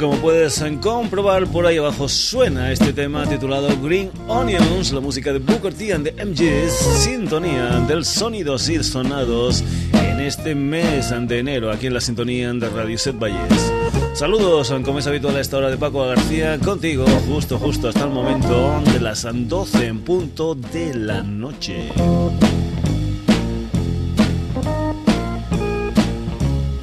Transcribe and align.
Como 0.00 0.16
puedes 0.16 0.64
comprobar 0.82 1.46
por 1.46 1.64
ahí 1.64 1.76
abajo 1.76 2.08
suena 2.08 2.72
este 2.72 2.92
tema 2.92 3.24
titulado 3.24 3.68
Green 3.80 4.10
Onions, 4.26 4.90
la 4.90 4.98
música 4.98 5.32
de 5.32 5.38
Booker 5.38 5.72
T 5.72 5.92
and 5.92 6.04
the 6.04 6.24
MGs, 6.24 6.72
sintonía 7.04 7.78
del 7.86 8.04
sonidos 8.04 8.68
y 8.68 8.82
sonados 8.82 9.62
en 9.92 10.18
este 10.18 10.56
mes 10.56 11.14
de 11.28 11.38
enero 11.38 11.70
aquí 11.70 11.86
en 11.86 11.94
la 11.94 12.00
sintonía 12.00 12.52
de 12.52 12.68
Radio 12.68 12.98
Set 12.98 13.16
Valles. 13.16 13.72
Saludos, 14.14 14.74
como 14.84 14.98
es 14.98 15.06
habitual 15.06 15.36
a 15.36 15.40
esta 15.40 15.58
hora 15.58 15.70
de 15.70 15.76
Paco 15.76 16.04
García, 16.04 16.58
contigo 16.58 17.04
justo, 17.28 17.56
justo 17.56 17.90
hasta 17.90 18.04
el 18.04 18.10
momento 18.10 18.82
de 18.92 18.98
las 18.98 19.24
12 19.32 19.86
en 19.86 20.00
punto 20.00 20.56
de 20.56 20.94
la 20.94 21.22
noche. 21.22 21.92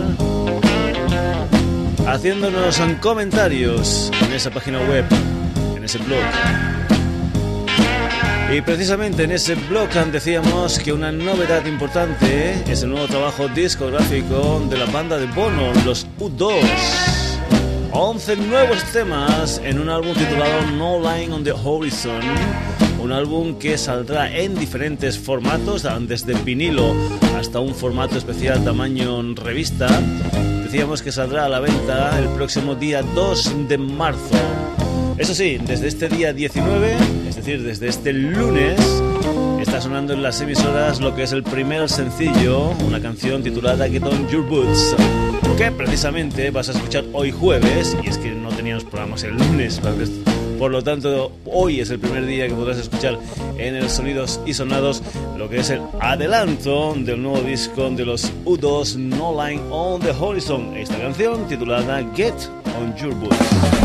haciéndonos 2.07 2.81
comentarios 2.99 4.11
en 4.25 4.33
esa 4.33 4.49
página 4.49 4.79
web, 4.79 5.05
en 5.75 5.83
ese 5.83 5.99
blog. 5.99 6.19
Y 8.51 8.61
precisamente 8.61 9.23
en 9.23 9.31
ese 9.31 9.53
blog 9.53 9.89
decíamos 10.11 10.79
que 10.79 10.91
una 10.91 11.11
novedad 11.11 11.65
importante 11.67 12.55
es 12.67 12.81
el 12.81 12.89
nuevo 12.89 13.07
trabajo 13.07 13.47
discográfico 13.47 14.65
de 14.69 14.77
la 14.77 14.85
banda 14.85 15.19
de 15.19 15.27
Bono, 15.27 15.71
los 15.85 16.07
U2. 16.19 16.55
11 17.91 18.35
nuevos 18.37 18.83
temas 18.91 19.61
en 19.63 19.79
un 19.79 19.89
álbum 19.89 20.13
titulado 20.15 20.61
No 20.77 20.99
Line 20.99 21.33
on 21.33 21.43
the 21.43 21.51
Horizon 21.51 22.88
un 23.09 23.13
álbum 23.13 23.55
que 23.55 23.75
saldrá 23.79 24.37
en 24.37 24.53
diferentes 24.53 25.17
formatos, 25.17 25.87
desde 26.01 26.35
vinilo 26.43 26.93
hasta 27.39 27.59
un 27.59 27.73
formato 27.73 28.19
especial 28.19 28.63
tamaño 28.63 29.33
revista. 29.33 29.87
Decíamos 30.63 31.01
que 31.01 31.11
saldrá 31.11 31.45
a 31.45 31.49
la 31.49 31.59
venta 31.59 32.19
el 32.19 32.27
próximo 32.29 32.75
día 32.75 33.01
2 33.01 33.67
de 33.67 33.79
marzo. 33.79 34.37
Eso 35.17 35.33
sí, 35.33 35.57
desde 35.57 35.87
este 35.87 36.07
día 36.07 36.33
19, 36.33 36.97
es 37.27 37.35
decir, 37.35 37.63
desde 37.63 37.87
este 37.87 38.13
lunes, 38.13 38.79
está 39.59 39.81
sonando 39.81 40.13
en 40.13 40.21
las 40.21 40.39
emisoras 40.41 41.01
lo 41.01 41.15
que 41.15 41.23
es 41.23 41.31
el 41.31 41.41
primer 41.41 41.89
sencillo, 41.89 42.75
una 42.85 43.01
canción 43.01 43.41
titulada 43.41 43.89
Get 43.89 44.03
On 44.03 44.27
Your 44.29 44.47
Boots, 44.47 44.95
que 45.57 45.71
precisamente 45.71 46.51
vas 46.51 46.69
a 46.69 46.73
escuchar 46.73 47.05
hoy 47.13 47.31
jueves, 47.31 47.97
y 48.03 48.09
es 48.09 48.19
que 48.19 48.29
no 48.33 48.49
teníamos 48.49 48.83
programas 48.83 49.23
el 49.23 49.35
lunes, 49.35 49.81
por 50.59 50.71
lo 50.71 50.83
tanto, 50.83 51.31
hoy 51.45 51.79
es 51.79 51.89
el 51.89 51.99
primer 51.99 52.25
día 52.25 52.45
que 52.49 52.53
podrás 52.53 52.77
escuchar 52.77 53.17
en 53.57 53.75
el 53.75 53.89
Sonidos 53.89 54.41
y 54.45 54.53
Sonados 54.53 55.01
lo 55.37 55.49
que 55.49 55.59
es 55.59 55.69
el 55.69 55.81
adelanto 56.01 56.93
del 56.97 57.23
nuevo 57.23 57.39
disco 57.39 57.89
de 57.89 58.05
los 58.05 58.29
U2 58.43 58.97
No 58.97 59.31
Line 59.41 59.61
on 59.71 60.01
the 60.01 60.11
Horizon. 60.11 60.75
Esta 60.75 60.99
canción 60.99 61.47
titulada 61.47 62.05
Get 62.13 62.35
on 62.77 62.93
Your 62.97 63.15
Boots. 63.15 63.78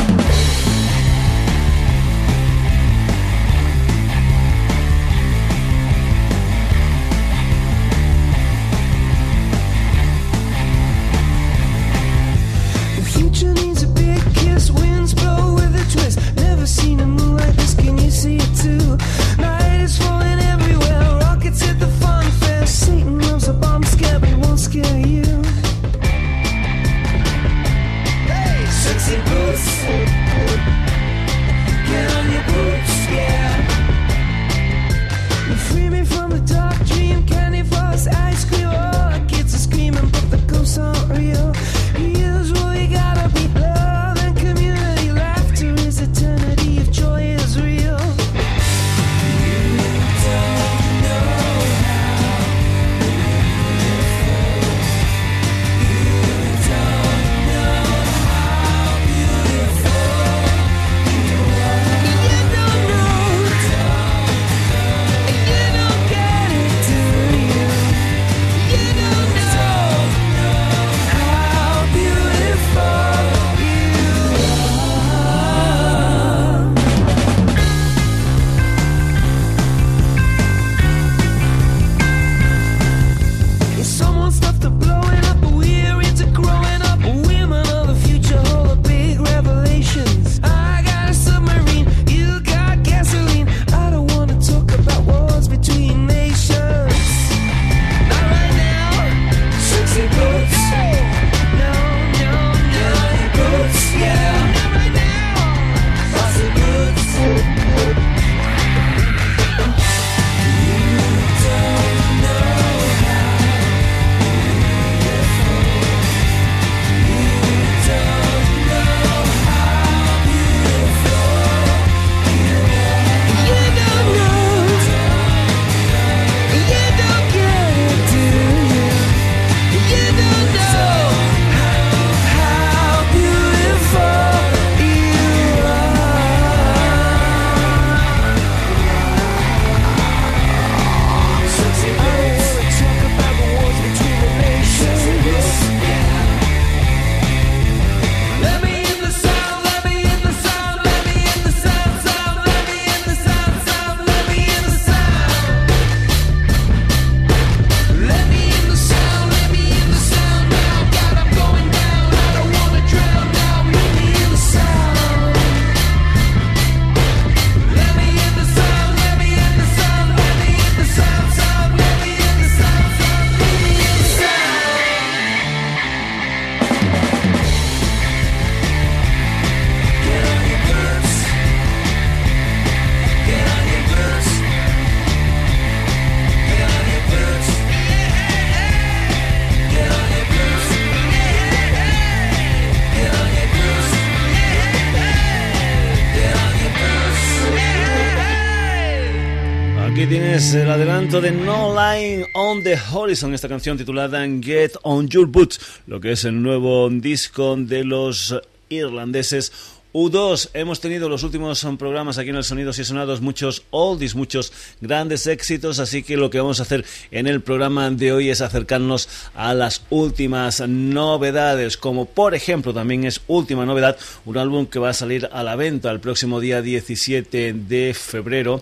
Es 200.12 200.52
el 200.52 200.70
adelanto 200.70 201.18
de 201.18 201.30
No 201.30 201.74
Line 201.74 202.26
on 202.34 202.62
the 202.62 202.76
Horizon, 202.92 203.32
esta 203.32 203.48
canción 203.48 203.78
titulada 203.78 204.22
Get 204.42 204.72
on 204.82 205.08
Your 205.08 205.26
Boots, 205.26 205.58
lo 205.86 205.98
que 205.98 206.12
es 206.12 206.26
el 206.26 206.42
nuevo 206.42 206.90
disco 206.90 207.56
de 207.56 207.84
los 207.84 208.34
irlandeses 208.68 209.50
U2, 209.94 210.50
hemos 210.54 210.80
tenido 210.80 211.08
los 211.08 211.22
últimos 211.22 211.64
programas 211.78 212.18
aquí 212.18 212.30
en 212.30 212.36
el 212.36 212.44
Sonidos 212.44 212.80
y 212.80 212.84
Sonados 212.84 213.20
muchos 213.20 213.62
oldies, 213.70 214.16
muchos 214.16 214.52
grandes 214.80 215.26
éxitos, 215.26 215.78
así 215.78 216.02
que 216.02 216.16
lo 216.16 216.30
que 216.30 216.40
vamos 216.40 216.58
a 216.58 216.64
hacer 216.64 216.84
en 217.12 217.28
el 217.28 217.40
programa 217.40 217.88
de 217.90 218.12
hoy 218.12 218.28
es 218.28 218.40
acercarnos 218.40 219.08
a 219.34 219.54
las 219.54 219.84
últimas 219.90 220.60
novedades, 220.68 221.76
como 221.76 222.06
por 222.06 222.34
ejemplo 222.34 222.74
también 222.74 223.04
es 223.04 223.22
última 223.28 223.64
novedad 223.64 223.96
un 224.24 224.36
álbum 224.36 224.66
que 224.66 224.80
va 224.80 224.90
a 224.90 224.94
salir 224.94 225.30
a 225.32 225.44
la 225.44 225.54
venta 225.54 225.92
el 225.92 226.00
próximo 226.00 226.40
día 226.40 226.60
17 226.60 227.52
de 227.52 227.94
febrero 227.94 228.60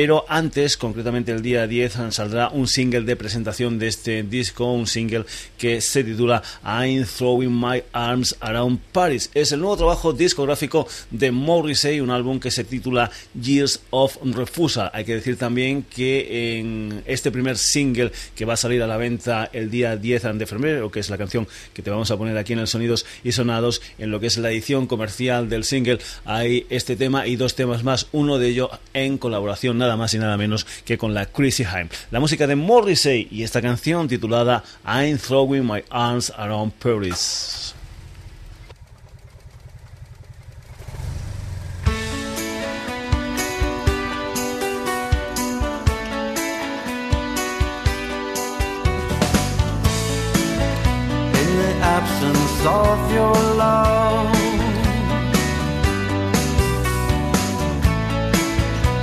pero 0.00 0.24
antes, 0.28 0.76
concretamente 0.76 1.32
el 1.32 1.42
día 1.42 1.66
10, 1.66 1.98
saldrá 2.10 2.50
un 2.50 2.68
single 2.68 3.00
de 3.00 3.16
presentación 3.16 3.80
de 3.80 3.88
este 3.88 4.22
disco, 4.22 4.72
un 4.72 4.86
single 4.86 5.24
que 5.58 5.80
se 5.80 6.04
titula 6.04 6.40
I'm 6.64 7.04
Throwing 7.04 7.52
My 7.52 7.82
Arms 7.90 8.36
Around 8.38 8.78
Paris. 8.92 9.28
Es 9.34 9.50
el 9.50 9.58
nuevo 9.58 9.76
trabajo 9.76 10.12
discográfico 10.12 10.86
de 11.10 11.32
Morrissey, 11.32 11.98
un 11.98 12.10
álbum 12.10 12.38
que 12.38 12.52
se 12.52 12.62
titula 12.62 13.10
Years 13.34 13.80
of 13.90 14.18
Refusal. 14.22 14.88
Hay 14.94 15.04
que 15.04 15.16
decir 15.16 15.36
también 15.36 15.82
que 15.82 16.60
en 16.60 17.02
este 17.04 17.32
primer 17.32 17.58
single 17.58 18.12
que 18.36 18.44
va 18.44 18.52
a 18.52 18.56
salir 18.56 18.80
a 18.84 18.86
la 18.86 18.98
venta 18.98 19.50
el 19.52 19.68
día 19.68 19.96
10 19.96 20.38
de 20.38 20.46
febrero, 20.46 20.92
que 20.92 21.00
es 21.00 21.10
la 21.10 21.18
canción 21.18 21.48
que 21.74 21.82
te 21.82 21.90
vamos 21.90 22.12
a 22.12 22.16
poner 22.16 22.38
aquí 22.38 22.52
en 22.52 22.60
el 22.60 22.68
Sonidos 22.68 23.04
y 23.24 23.32
Sonados, 23.32 23.82
en 23.98 24.12
lo 24.12 24.20
que 24.20 24.28
es 24.28 24.38
la 24.38 24.52
edición 24.52 24.86
comercial 24.86 25.48
del 25.48 25.64
single, 25.64 25.98
hay 26.24 26.66
este 26.70 26.94
tema 26.94 27.26
y 27.26 27.34
dos 27.34 27.56
temas 27.56 27.82
más, 27.82 28.06
uno 28.12 28.38
de 28.38 28.50
ellos 28.50 28.70
en 28.94 29.18
colaboración 29.18 29.87
más 29.96 30.14
y 30.14 30.18
nada 30.18 30.36
menos 30.36 30.66
que 30.84 30.98
con 30.98 31.14
la 31.14 31.26
Chrissy 31.26 31.64
Hime. 31.64 31.88
La 32.10 32.20
música 32.20 32.46
de 32.46 32.56
Morrissey 32.56 33.28
y 33.30 33.42
esta 33.42 33.62
canción 33.62 34.08
titulada 34.08 34.62
I'm 34.86 35.18
Throwing 35.18 35.66
My 35.66 35.84
Arms 35.90 36.32
Around 36.36 36.72
Paris. 36.74 37.74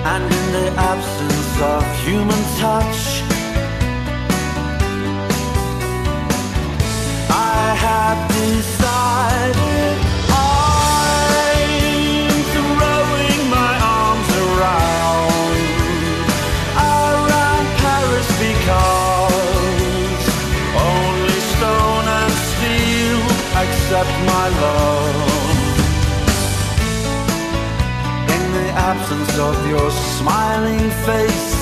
And 0.07 0.23
in 0.23 0.45
the 0.53 0.67
absence 0.77 1.61
of 1.61 1.83
human 2.05 2.41
touch. 2.61 3.23
I 7.27 7.73
have 7.85 8.19
decided 8.37 9.95
I'm 10.29 11.71
throwing 12.53 13.41
my 13.57 13.73
arms 13.99 14.29
around 14.45 15.57
around 16.77 17.65
Paris 17.81 18.29
because 18.45 20.23
only 20.93 21.39
stone 21.53 22.05
and 22.19 22.33
steel 22.51 23.21
accept 23.63 24.13
my 24.29 24.45
love. 24.61 25.34
Absence 28.91 29.35
of 29.39 29.55
your 29.67 29.89
smiling 29.89 30.85
face. 31.07 31.53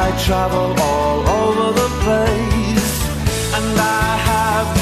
I 0.00 0.04
travel 0.24 0.68
all 0.90 1.18
over 1.42 1.66
the 1.80 1.90
place 2.04 2.92
and 3.56 3.76
I 3.80 4.10
have 4.30 4.73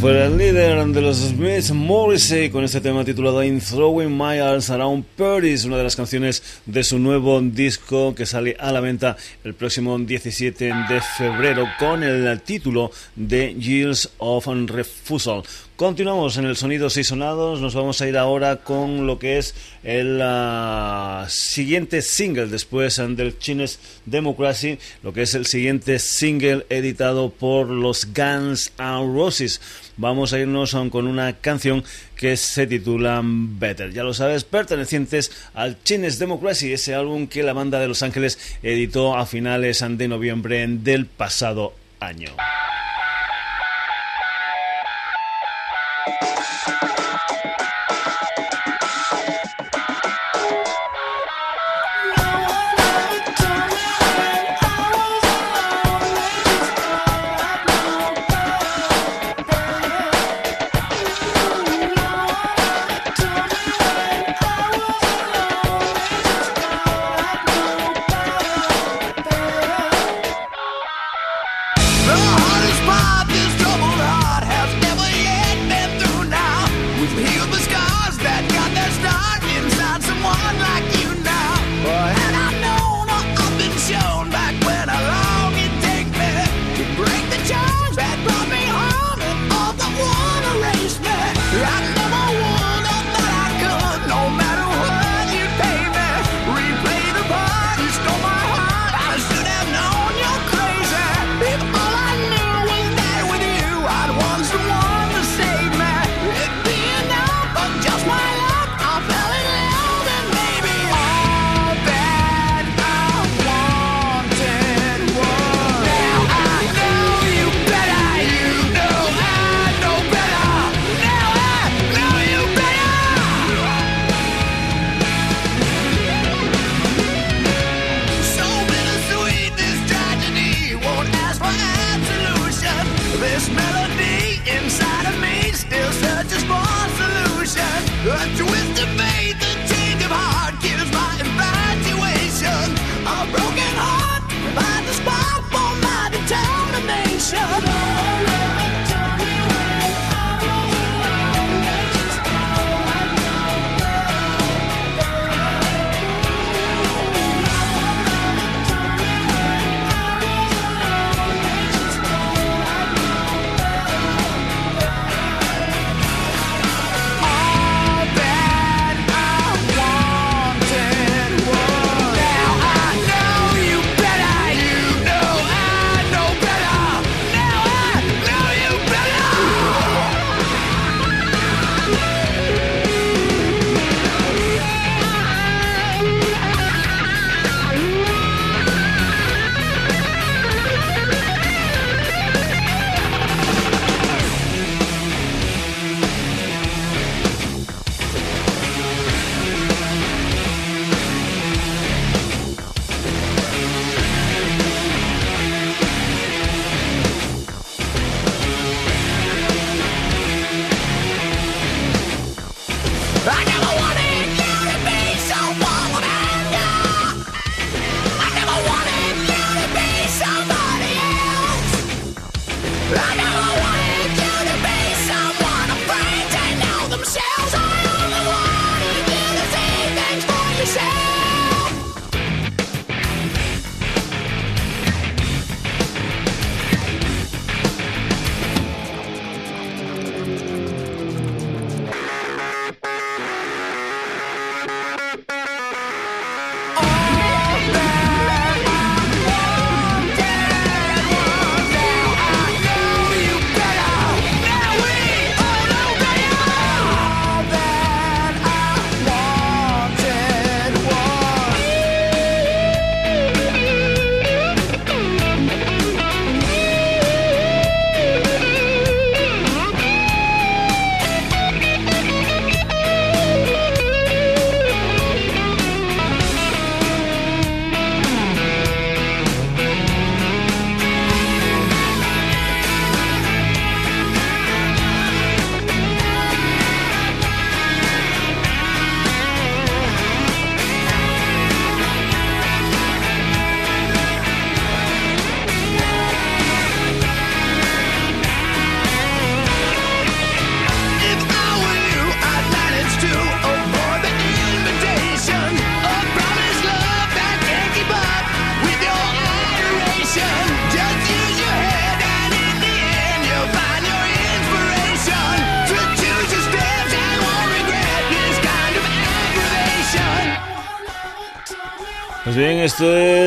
que 0.00 0.06
fue 0.06 0.24
el 0.24 0.38
líder 0.38 0.86
de 0.86 1.02
los 1.02 1.18
Smiths, 1.18 1.72
Morrissey, 1.72 2.48
con 2.48 2.64
este 2.64 2.80
tema 2.80 3.04
titulado 3.04 3.44
In 3.44 3.60
Throwing 3.60 4.16
My 4.16 4.38
Arms 4.38 4.70
Around 4.70 5.04
Paris, 5.16 5.64
una 5.64 5.76
de 5.76 5.82
las 5.82 5.94
canciones 5.94 6.42
de 6.64 6.82
su 6.84 6.98
nuevo 6.98 7.38
disco 7.42 8.14
que 8.14 8.24
sale 8.24 8.56
a 8.58 8.72
la 8.72 8.80
venta 8.80 9.16
el 9.44 9.52
próximo 9.52 9.98
17 9.98 10.72
de 10.88 11.00
febrero 11.18 11.66
con 11.78 12.02
el 12.02 12.40
título 12.40 12.90
de 13.14 13.54
Years 13.54 14.10
of 14.18 14.46
Refusal. 14.46 15.42
Continuamos 15.80 16.36
en 16.36 16.44
el 16.44 16.56
Sonidos 16.56 16.98
y 16.98 17.04
Sonados, 17.04 17.62
nos 17.62 17.74
vamos 17.74 18.02
a 18.02 18.06
ir 18.06 18.18
ahora 18.18 18.56
con 18.56 19.06
lo 19.06 19.18
que 19.18 19.38
es 19.38 19.54
el 19.82 20.20
ah, 20.22 21.24
siguiente 21.30 22.02
single 22.02 22.48
después 22.48 22.96
del 22.96 23.38
Chines 23.38 23.78
Democracy, 24.04 24.78
lo 25.02 25.14
que 25.14 25.22
es 25.22 25.34
el 25.34 25.46
siguiente 25.46 25.98
single 25.98 26.66
editado 26.68 27.30
por 27.30 27.70
los 27.70 28.08
Guns 28.12 28.72
N' 28.78 29.14
Roses. 29.14 29.62
Vamos 29.96 30.32
a 30.32 30.38
irnos 30.38 30.76
con 30.90 31.06
una 31.06 31.34
canción 31.34 31.84
que 32.16 32.36
se 32.36 32.66
titula 32.66 33.20
Better. 33.24 33.92
Ya 33.92 34.02
lo 34.02 34.14
sabes, 34.14 34.44
pertenecientes 34.44 35.30
al 35.54 35.82
Chines 35.82 36.18
Democracy, 36.18 36.72
ese 36.72 36.94
álbum 36.94 37.26
que 37.26 37.42
la 37.42 37.52
banda 37.52 37.80
de 37.80 37.88
Los 37.88 38.02
Ángeles 38.02 38.38
editó 38.62 39.16
a 39.16 39.26
finales 39.26 39.84
de 39.88 40.08
noviembre 40.08 40.66
del 40.68 41.06
pasado 41.06 41.74
año. 42.00 42.30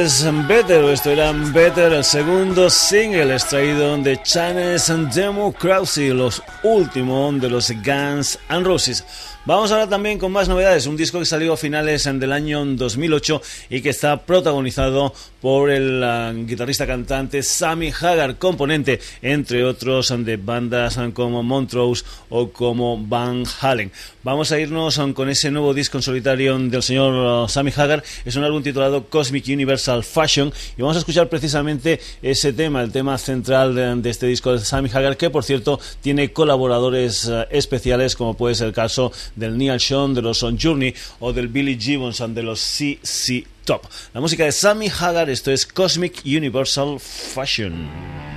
Better, 0.04 0.84
esto 0.90 1.12
era 1.12 1.32
Better, 1.32 1.94
el 1.94 2.04
segundo 2.04 2.70
single 2.70 3.34
extraído 3.36 3.96
de 4.00 4.22
Chanes 4.22 4.90
and 4.90 5.14
Democracy, 5.14 6.10
los 6.10 6.44
últimos 6.62 7.40
de 7.40 7.50
los 7.50 7.72
Guns 7.72 8.38
and 8.50 8.66
Roses. 8.66 9.06
Vamos 9.46 9.72
ahora 9.72 9.88
también 9.88 10.20
con 10.20 10.32
más 10.32 10.50
novedades. 10.50 10.88
Un 10.88 10.98
disco 10.98 11.20
que 11.20 11.26
salió 11.26 11.54
a 11.54 11.58
finales 11.58 12.04
del 12.04 12.32
año 12.34 12.66
2008 12.66 13.42
y 13.70 13.82
que 13.82 13.90
está 13.90 14.26
protagonizado 14.26 15.14
por 15.42 15.70
el 15.70 16.02
uh, 16.02 16.46
guitarrista 16.46 16.88
cantante 16.88 17.44
Sammy 17.44 17.92
Hagar, 17.92 18.38
componente, 18.38 19.02
entre 19.22 19.66
otros, 19.66 20.14
de 20.18 20.38
bandas 20.38 20.98
como 21.14 21.44
Montrose 21.44 22.06
o 22.30 22.50
como 22.52 22.98
Van 22.98 23.44
Halen. 23.62 23.92
Vamos 24.24 24.53
a 24.53 24.60
irnos 24.60 25.01
con 25.13 25.27
ese 25.27 25.51
nuevo 25.51 25.74
disco 25.74 25.98
en 25.98 26.01
solitario 26.01 26.58
del 26.58 26.82
señor 26.82 27.44
uh, 27.44 27.50
Sammy 27.50 27.74
Hagar. 27.75 28.01
Es 28.24 28.38
un 28.38 28.46
álbum 28.46 28.63
titulado 28.63 29.10
Cosmic 29.10 29.46
Universal 29.50 30.01
Fashion 30.01 30.53
y 30.77 30.82
vamos 30.82 30.96
a 30.96 31.00
escuchar 31.00 31.27
precisamente 31.27 32.00
ese 32.22 32.53
tema, 32.53 32.82
el 32.82 32.94
tema 32.94 33.18
central 33.18 33.75
de, 33.75 34.10
este 34.10 34.25
disco 34.27 34.53
de 34.53 34.60
Sammy 34.60 34.89
Hagar, 34.94 35.18
que 35.18 35.30
por 35.30 35.44
cierto 35.44 35.77
tiene 36.00 36.32
colaboradores 36.32 37.25
uh, 37.25 37.44
especiales, 37.50 38.15
como 38.15 38.36
puede 38.36 38.56
ser 38.56 38.68
el 38.68 38.74
caso 38.74 39.12
del 39.36 39.58
Neil 39.58 39.82
Sean, 39.82 40.13
de 40.13 40.22
los 40.22 40.42
On 40.42 40.58
Journey 40.58 40.96
o 41.20 41.34
del 41.34 41.50
Billy 41.50 41.77
Gibbons 41.77 42.24
de 42.25 42.44
los 42.44 42.62
CC 42.62 43.46
Top. 43.65 43.82
La 44.13 44.22
música 44.22 44.46
de 44.46 44.53
Sammy 44.53 44.88
Hagar, 44.88 45.30
esto 45.30 45.51
es 45.51 45.65
Cosmic 45.65 46.22
Universal 46.24 46.98
Fashion. 46.98 48.33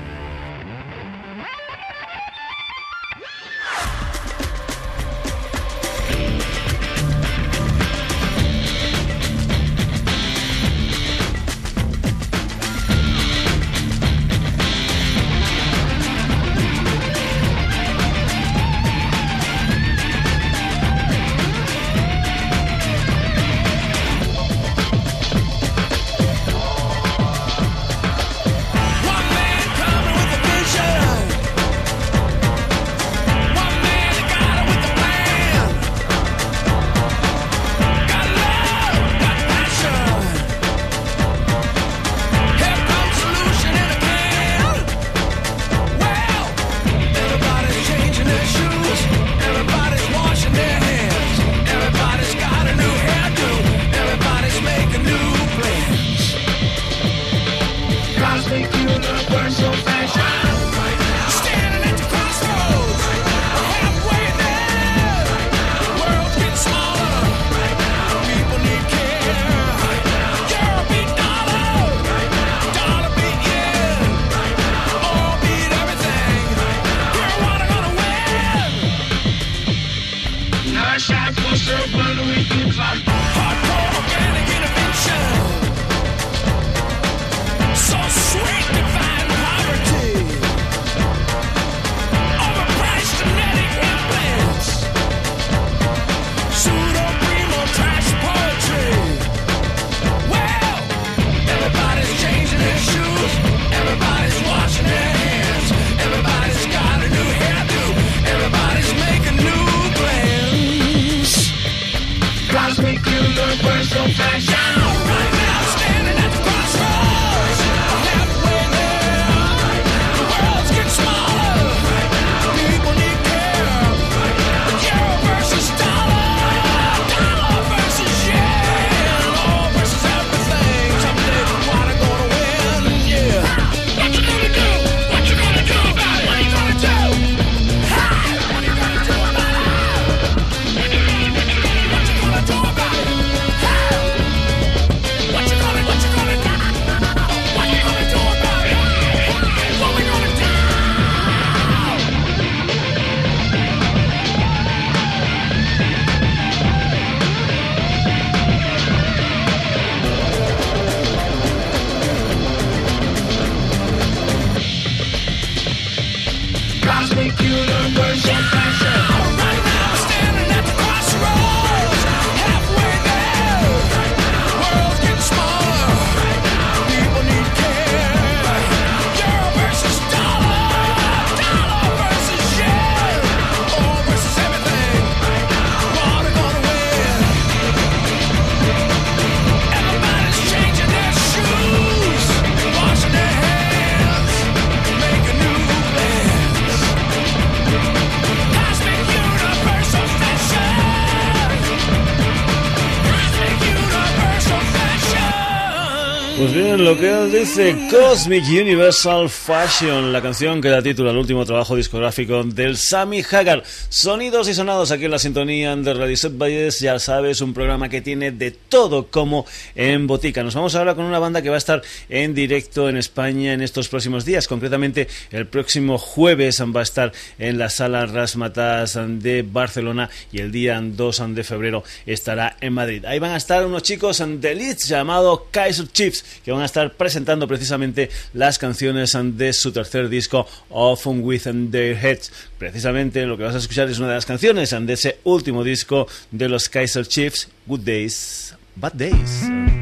Lo 206.78 206.98
que 206.98 207.38
dice 207.38 207.74
Cosmic 207.90 208.44
Universal 208.48 209.30
Fashion, 209.30 210.12
la 210.12 210.20
canción 210.20 210.60
que 210.60 210.68
da 210.68 210.82
título 210.82 211.08
al 211.08 211.16
último 211.16 211.46
trabajo 211.46 211.74
discográfico 211.74 212.44
del 212.44 212.76
Sammy 212.76 213.22
Hagar. 213.30 213.62
Sonidos 213.88 214.48
y 214.48 214.54
sonados 214.54 214.90
aquí 214.90 215.06
en 215.06 215.10
la 215.10 215.18
sintonía 215.18 215.74
de 215.74 215.94
Radio 215.94 216.16
Set 216.16 216.36
Valles, 216.36 216.80
ya 216.80 216.98
sabes, 216.98 217.40
un 217.40 217.54
programa 217.54 217.88
que 217.88 218.02
tiene 218.02 218.30
de 218.30 218.50
todo 218.50 219.06
como 219.06 219.46
en 219.74 220.06
botica. 220.06 220.42
Nos 220.42 220.54
vamos 220.54 220.74
ahora 220.74 220.94
con 220.94 221.06
una 221.06 221.18
banda 221.18 221.40
que 221.40 221.48
va 221.48 221.54
a 221.54 221.58
estar 221.58 221.82
en 222.10 222.34
directo 222.34 222.90
en 222.90 222.98
España 222.98 223.54
en 223.54 223.62
estos 223.62 223.88
próximos 223.88 224.26
días. 224.26 224.46
Concretamente, 224.46 225.08
el 225.30 225.46
próximo 225.46 225.96
jueves 225.96 226.60
va 226.60 226.80
a 226.80 226.82
estar 226.82 227.12
en 227.38 227.58
la 227.58 227.70
sala 227.70 228.04
Rasmatas 228.04 228.98
de 229.00 229.42
Barcelona 229.42 230.10
y 230.30 230.40
el 230.40 230.52
día 230.52 230.78
2 230.82 231.22
de 231.28 231.44
febrero 231.44 231.84
estará 232.04 232.56
en 232.60 232.74
Madrid. 232.74 233.04
Ahí 233.06 233.18
van 233.18 233.32
a 233.32 233.38
estar 233.38 233.64
unos 233.64 233.82
chicos 233.82 234.22
de 234.26 234.54
Leeds 234.54 234.88
llamado 234.88 235.46
Kaiser 235.50 235.88
Chiefs 235.88 236.24
que 236.44 236.52
van 236.52 236.62
a 236.62 236.65
estar 236.66 236.92
presentando 236.92 237.48
precisamente 237.48 238.10
las 238.34 238.58
canciones 238.58 239.16
de 239.22 239.52
su 239.52 239.72
tercer 239.72 240.08
disco 240.08 240.46
Often 240.70 241.22
With 241.22 241.42
Their 241.70 241.96
Heads. 241.96 242.32
Precisamente 242.58 243.26
lo 243.26 243.36
que 243.36 243.44
vas 243.44 243.54
a 243.54 243.58
escuchar 243.58 243.88
es 243.88 243.98
una 243.98 244.08
de 244.08 244.14
las 244.14 244.26
canciones 244.26 244.74
de 244.78 244.92
ese 244.92 245.18
último 245.24 245.64
disco 245.64 246.06
de 246.30 246.48
los 246.48 246.68
Kaiser 246.68 247.06
Chiefs, 247.06 247.48
Good 247.66 247.80
Days, 247.80 248.54
Bad 248.76 248.92
Days. 248.92 249.75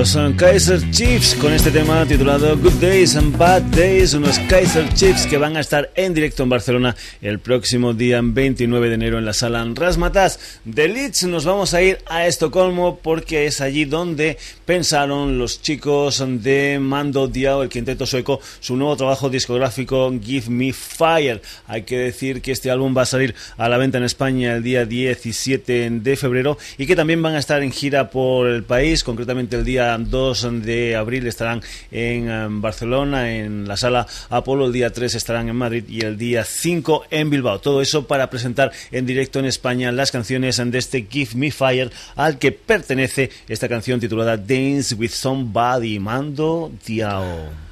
Los 0.00 0.16
Kaiser 0.38 0.90
Chiefs 0.92 1.34
con 1.34 1.52
este 1.52 1.70
tema 1.70 2.06
titulado 2.06 2.56
Good 2.56 2.80
Days 2.80 3.16
and 3.16 3.36
Bad 3.36 3.60
Days, 3.64 4.14
unos 4.14 4.38
Kaiser 4.48 4.88
Chiefs 4.94 5.26
que 5.26 5.36
van 5.36 5.58
a 5.58 5.60
estar 5.60 5.90
en 5.94 6.14
directo 6.14 6.42
en 6.42 6.48
Barcelona 6.48 6.96
el 7.20 7.38
próximo 7.38 7.92
día 7.92 8.18
29 8.22 8.88
de 8.88 8.94
enero 8.94 9.18
en 9.18 9.26
la 9.26 9.34
sala 9.34 9.62
Rasmatas. 9.74 10.60
De 10.64 10.88
Leeds 10.88 11.24
nos 11.24 11.44
vamos 11.44 11.74
a 11.74 11.82
ir 11.82 11.98
a 12.06 12.26
Estocolmo 12.26 12.98
porque 13.02 13.44
es 13.44 13.60
allí 13.60 13.84
donde 13.84 14.38
pensaron 14.64 15.38
los 15.38 15.60
chicos 15.60 16.24
de 16.26 16.78
Mando 16.80 17.28
Diao, 17.28 17.62
el 17.62 17.68
quinteto 17.68 18.06
sueco, 18.06 18.40
su 18.60 18.76
nuevo 18.76 18.96
trabajo 18.96 19.28
discográfico 19.28 20.10
Give 20.18 20.48
Me 20.48 20.72
Fire. 20.72 21.42
Hay 21.66 21.82
que 21.82 21.98
decir 21.98 22.40
que 22.40 22.52
este 22.52 22.70
álbum 22.70 22.96
va 22.96 23.02
a 23.02 23.06
salir 23.06 23.34
a 23.58 23.68
la 23.68 23.76
venta 23.76 23.98
en 23.98 24.04
España 24.04 24.54
el 24.54 24.62
día 24.62 24.86
17 24.86 25.90
de 25.90 26.16
febrero 26.16 26.56
y 26.78 26.86
que 26.86 26.96
también 26.96 27.20
van 27.20 27.34
a 27.34 27.38
estar 27.38 27.62
en 27.62 27.70
gira 27.70 28.08
por 28.08 28.48
el 28.48 28.62
país, 28.62 29.04
concretamente 29.04 29.56
el 29.56 29.64
día 29.66 29.89
2 29.98 30.62
de 30.62 30.96
abril 30.96 31.26
estarán 31.26 31.62
en 31.90 32.30
em, 32.30 32.60
Barcelona, 32.60 33.32
en 33.32 33.66
la 33.66 33.76
sala 33.76 34.06
Apolo, 34.28 34.66
el 34.66 34.72
día 34.72 34.92
3 34.92 35.14
estarán 35.14 35.48
en 35.48 35.56
Madrid 35.56 35.84
y 35.88 36.04
el 36.04 36.16
día 36.16 36.44
5 36.44 37.04
en 37.10 37.30
Bilbao. 37.30 37.60
Todo 37.60 37.82
eso 37.82 38.06
para 38.06 38.30
presentar 38.30 38.72
en 38.90 39.06
directo 39.06 39.38
en 39.38 39.46
España 39.46 39.92
las 39.92 40.10
canciones 40.10 40.56
de 40.56 40.78
este 40.78 41.06
Give 41.10 41.30
Me 41.34 41.50
Fire 41.50 41.90
al 42.16 42.38
que 42.38 42.52
pertenece 42.52 43.30
esta 43.48 43.68
canción 43.68 44.00
titulada 44.00 44.36
Dance 44.36 44.94
with 44.94 45.10
Somebody, 45.10 45.98
Mando 45.98 46.70
Diao. 46.86 47.69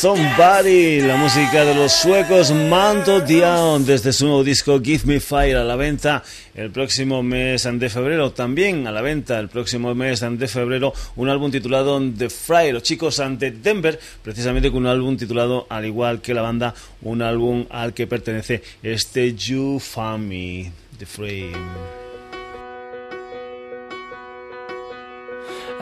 Somebody, 0.00 1.02
la 1.02 1.18
música 1.18 1.62
de 1.62 1.74
los 1.74 1.92
suecos 1.92 2.50
Mando 2.52 3.20
Dion 3.20 3.84
desde 3.84 4.14
su 4.14 4.24
nuevo 4.24 4.42
disco 4.42 4.80
Give 4.80 5.02
Me 5.04 5.20
Fire 5.20 5.58
a 5.58 5.64
la 5.64 5.76
venta 5.76 6.22
el 6.54 6.70
próximo 6.70 7.22
mes 7.22 7.68
de 7.70 7.90
febrero. 7.90 8.32
También 8.32 8.86
a 8.86 8.92
la 8.92 9.02
venta 9.02 9.38
el 9.38 9.50
próximo 9.50 9.94
mes 9.94 10.20
de 10.20 10.48
febrero 10.48 10.94
un 11.16 11.28
álbum 11.28 11.50
titulado 11.50 12.00
The 12.16 12.30
Fry, 12.30 12.72
los 12.72 12.82
chicos 12.82 13.20
ante 13.20 13.50
Denver, 13.50 14.00
precisamente 14.22 14.70
con 14.70 14.84
un 14.84 14.86
álbum 14.86 15.18
titulado 15.18 15.66
al 15.68 15.84
igual 15.84 16.22
que 16.22 16.32
la 16.32 16.40
banda, 16.40 16.74
un 17.02 17.20
álbum 17.20 17.66
al 17.68 17.92
que 17.92 18.06
pertenece 18.06 18.62
este 18.82 19.34
You 19.34 19.82
Me, 20.18 20.72
The 20.96 21.04
Frame. 21.04 21.99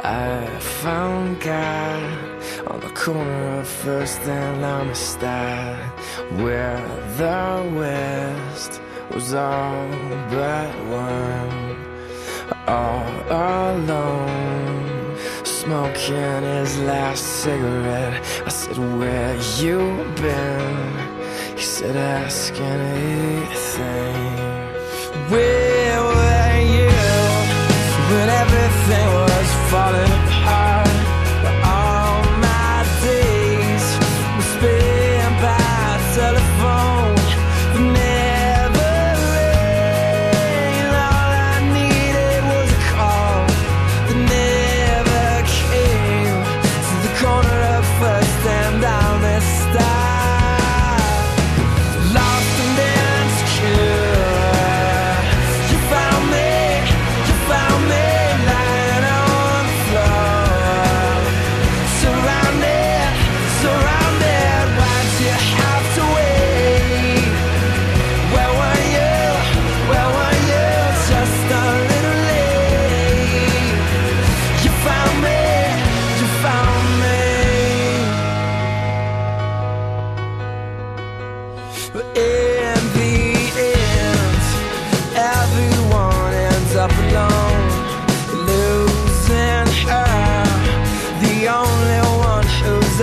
I 0.05 0.47
found 0.61 1.41
God 1.41 2.03
on 2.69 2.81
the 2.81 2.91
corner 2.91 3.59
of 3.59 3.67
First 3.67 4.21
and 4.21 4.65
Amistad, 4.65 5.77
where 6.41 6.81
the 7.17 7.69
West 7.75 8.81
was 9.13 9.35
all 9.35 9.89
but 10.31 10.75
one, 10.87 11.77
all 12.69 13.73
alone, 13.73 15.17
smoking 15.45 16.43
his 16.43 16.79
last 16.81 17.25
cigarette. 17.43 18.23
I 18.47 18.49
said, 18.51 18.79
Where 18.99 19.37
you 19.59 19.79
been? 20.23 21.57
He 21.57 21.63
said, 21.63 21.97
Ask 21.97 22.55
anything. 22.55 24.15
Where 25.29 26.03
were 26.03 26.61
you 26.77 26.91
when 28.11 28.29
everything 28.29 29.09
was 29.15 29.38
falling 29.71 30.13
apart. 30.39 30.78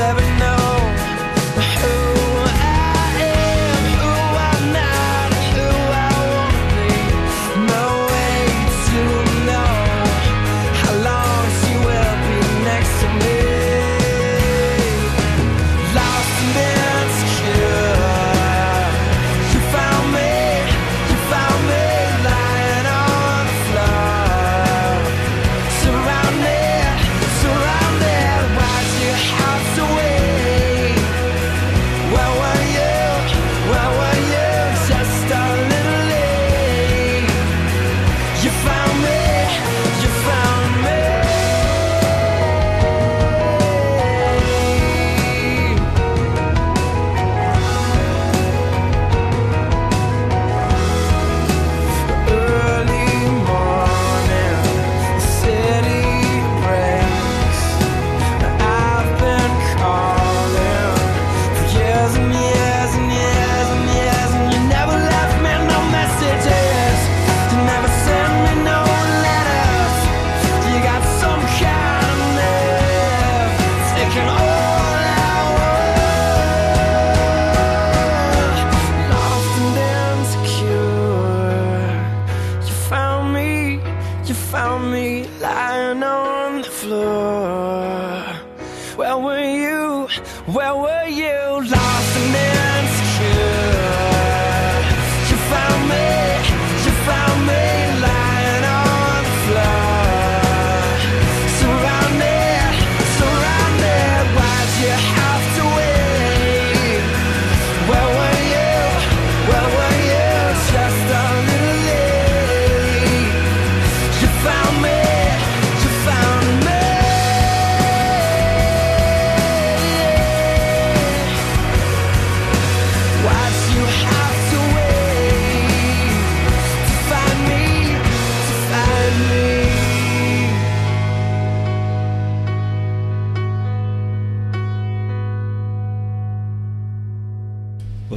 every 0.05 0.35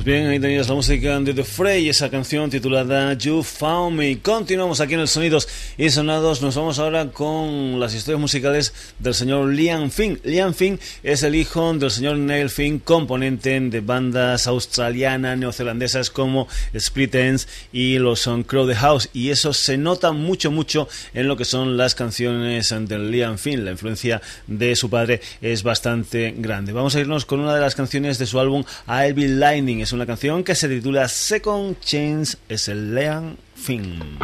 bien, 0.08 0.26
ahí 0.28 0.40
tenías 0.40 0.66
la 0.66 0.74
música 0.74 1.20
de 1.20 1.34
The 1.34 1.44
Fray, 1.44 1.90
esa 1.90 2.08
canción 2.08 2.48
titulada 2.48 3.12
You 3.12 3.42
Found 3.42 3.94
Me. 3.94 4.18
Continuamos 4.20 4.80
aquí 4.80 4.94
en 4.94 5.00
el 5.00 5.08
Sonidos 5.08 5.46
y 5.76 5.90
Sonados. 5.90 6.40
Nos 6.40 6.56
vamos 6.56 6.78
ahora 6.78 7.10
con 7.10 7.78
las 7.78 7.92
historias 7.92 8.18
musicales 8.18 8.72
del 8.98 9.12
señor 9.12 9.52
Liam 9.52 9.90
Finn. 9.90 10.18
Liam 10.24 10.54
Finn 10.54 10.80
es 11.02 11.24
el 11.24 11.34
hijo 11.34 11.74
del 11.74 11.90
señor 11.90 12.16
Neil 12.16 12.48
Finn, 12.48 12.78
componente 12.78 13.60
de 13.60 13.80
bandas 13.80 14.46
australianas, 14.46 15.36
neozelandesas 15.36 16.08
como 16.08 16.48
Split 16.72 17.14
Ends 17.14 17.46
y 17.70 17.98
los 17.98 18.20
son 18.20 18.44
Crow 18.44 18.66
the 18.66 18.76
House. 18.76 19.10
Y 19.12 19.28
eso 19.28 19.52
se 19.52 19.76
nota 19.76 20.12
mucho, 20.12 20.50
mucho 20.50 20.88
en 21.12 21.28
lo 21.28 21.36
que 21.36 21.44
son 21.44 21.76
las 21.76 21.94
canciones 21.94 22.70
de 22.70 22.98
Liam 22.98 23.36
Finn. 23.36 23.62
La 23.62 23.72
influencia 23.72 24.22
de 24.46 24.74
su 24.74 24.88
padre 24.88 25.20
es 25.42 25.62
bastante 25.62 26.34
grande. 26.38 26.72
Vamos 26.72 26.94
a 26.94 27.00
irnos 27.00 27.26
con 27.26 27.40
una 27.40 27.54
de 27.54 27.60
las 27.60 27.74
canciones 27.74 28.16
de 28.16 28.24
su 28.24 28.40
álbum 28.40 28.64
I'll 28.86 29.12
Be 29.12 29.28
Lightning. 29.28 29.82
Canción 30.06 30.44
que 30.44 30.54
se 30.54 30.68
titula 30.68 31.08
Second 31.08 31.78
Chance, 31.80 32.38
es 32.48 32.68
el 32.68 32.94
Lean 32.94 33.36
Finn. 33.54 34.18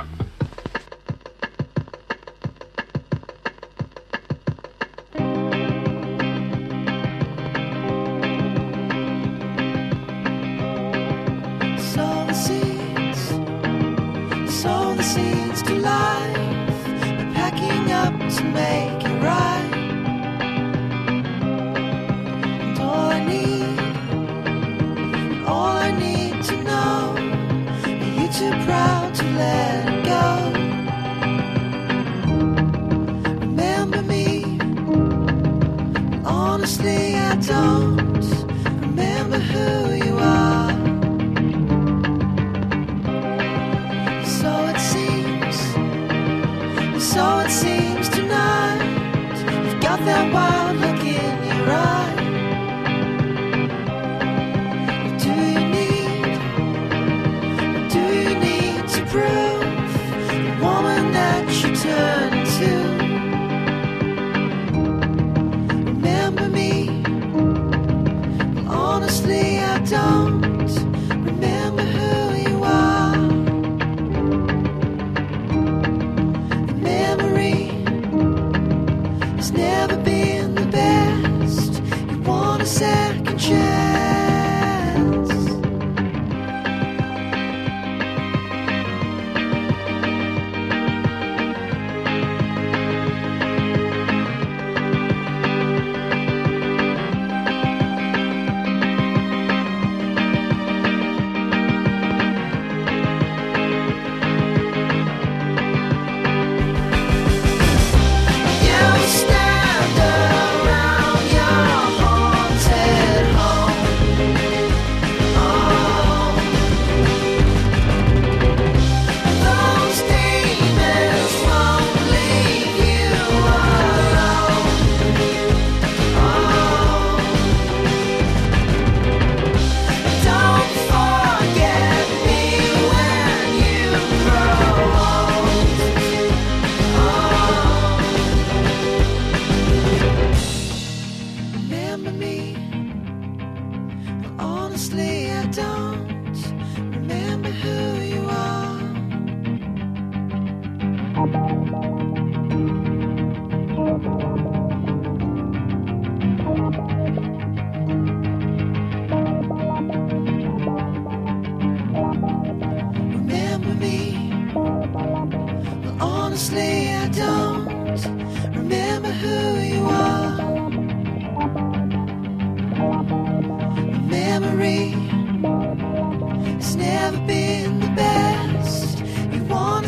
Honestly 36.64 37.14
I 37.14 37.36
don't 37.36 38.24
remember 38.80 39.38
who 39.38 39.93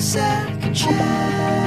second 0.07 0.73
chance. 0.73 1.66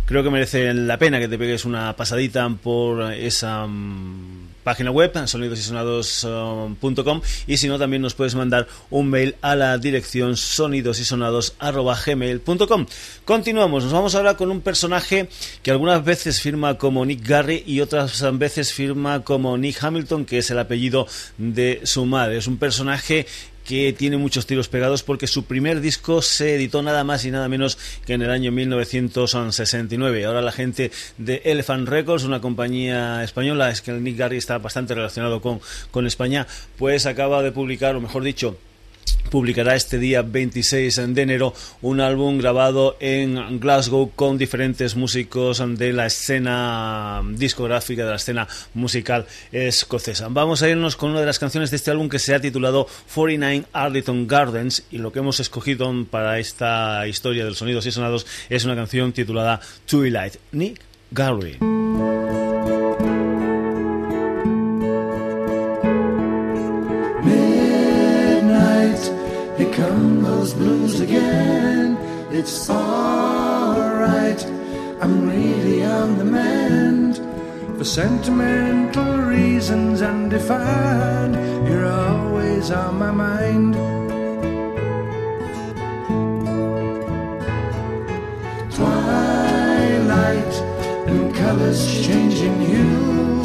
creo 0.10 0.24
que 0.24 0.32
merece 0.32 0.74
la 0.74 0.97
pena 0.97 1.20
que 1.20 1.28
te 1.28 1.38
pegues 1.38 1.66
una 1.66 1.95
pasadita 1.95 2.50
por 2.50 3.14
esa 3.14 3.68
mm, 3.68 4.59
página 4.70 4.91
web 4.91 5.11
sonidosysonados.com 5.26 7.22
y 7.47 7.57
si 7.57 7.67
no 7.67 7.80
también 7.80 8.03
nos 8.03 8.13
puedes 8.13 8.36
mandar 8.36 8.67
un 8.91 9.09
mail 9.09 9.36
a 9.41 9.55
la 9.55 9.80
dirección 9.80 10.38
sonidosysonados.gmail.com 10.38 12.86
Continuamos, 13.26 13.86
nos 13.86 13.93
vamos 13.93 14.13
ahora 14.13 14.38
con 14.38 14.51
un 14.51 14.61
personaje 14.61 15.28
que 15.63 15.72
algunas 15.72 16.05
veces 16.05 16.39
firma 16.39 16.78
como 16.78 17.03
Nick 17.03 17.28
Garry 17.28 17.63
y 17.65 17.82
otras 17.82 18.24
veces 18.38 18.72
firma 18.72 19.24
como 19.24 19.57
Nick 19.57 19.84
Hamilton, 19.84 20.26
que 20.26 20.38
es 20.38 20.51
el 20.51 20.59
apellido 20.59 21.07
de 21.39 21.82
su 21.86 22.05
madre. 22.05 22.38
Es 22.38 22.45
un 22.45 22.57
personaje 22.57 23.26
que 23.70 23.93
tiene 23.93 24.17
muchos 24.17 24.47
tiros 24.47 24.67
pegados 24.67 25.03
porque 25.03 25.28
su 25.28 25.45
primer 25.45 25.80
disco 25.80 26.24
se 26.24 26.55
editó 26.55 26.82
nada 26.82 27.03
más 27.03 27.24
y 27.26 27.30
nada 27.30 27.47
menos 27.47 27.78
que 28.03 28.13
en 28.13 28.24
el 28.24 28.32
año 28.32 28.51
1969. 28.51 30.26
Ahora 30.26 30.41
la 30.41 30.51
gente 30.51 30.89
de 31.20 31.43
Elephant 31.45 31.88
Records, 31.88 32.24
una 32.24 32.41
compañía 32.41 33.24
española, 33.24 33.70
es 33.70 33.84
que 33.84 33.91
el 33.91 34.03
Nick 34.03 34.17
Garry 34.17 34.38
está 34.38 34.57
bastante 34.57 34.95
relacionado 34.95 35.39
con, 35.39 35.61
con 35.91 36.07
España, 36.07 36.47
pues 36.80 37.05
acaba 37.05 37.43
de 37.43 37.51
publicar, 37.51 37.95
o 37.95 38.01
mejor 38.01 38.24
dicho, 38.24 38.57
publicará 39.30 39.76
este 39.76 39.99
día 39.99 40.22
26 40.22 41.14
de 41.14 41.22
enero 41.22 41.53
un 41.82 42.01
álbum 42.01 42.38
grabado 42.38 42.97
en 42.99 43.60
Glasgow 43.60 44.12
con 44.16 44.38
diferentes 44.38 44.95
músicos 44.95 45.64
de 45.78 45.93
la 45.93 46.07
escena 46.07 47.22
discográfica, 47.34 48.03
de 48.03 48.10
la 48.10 48.16
escena 48.16 48.47
musical 48.74 49.26
escocesa. 49.51 50.28
Vamos 50.30 50.62
a 50.62 50.70
irnos 50.70 50.95
con 50.95 51.12
una 51.12 51.20
de 51.20 51.26
las 51.26 51.39
canciones 51.39 51.72
de 51.72 51.78
este 51.78 51.91
álbum 51.91 52.10
que 52.10 52.20
se 52.20 52.36
ha 52.36 52.41
titulado 52.41 52.88
49 53.14 53.66
Arlington 53.74 54.28
Gardens 54.28 54.84
y 54.91 54.97
lo 54.97 55.12
que 55.12 55.20
hemos 55.20 55.39
escogido 55.39 55.89
para 56.10 56.39
esta 56.39 57.07
historia 57.07 57.45
del 57.45 57.55
sonidos 57.55 57.86
y 57.86 57.91
sonados 57.91 58.26
es 58.49 58.66
una 58.66 58.76
canción 58.76 59.14
titulada 59.14 59.62
Twilight, 59.86 60.36
Nick 60.51 60.82
Garry. 69.60 69.74
come 69.74 70.24
those 70.24 70.53
blues 70.53 70.99
again. 71.01 71.97
It's 72.32 72.70
alright, 72.70 74.45
I'm 75.01 75.30
really 75.30 75.84
on 75.84 76.18
the 76.18 76.24
mend. 76.24 77.18
For 77.78 77.84
sentimental 77.84 79.18
reasons 79.18 80.01
undefined, 80.01 81.36
you're 81.68 81.88
always 81.88 82.72
on 82.72 82.99
my 82.99 83.12
mind. 83.12 83.74
Twilight 88.74 90.53
and 91.10 91.36
colors 91.36 92.05
changing 92.05 92.62
hue. 92.62 93.43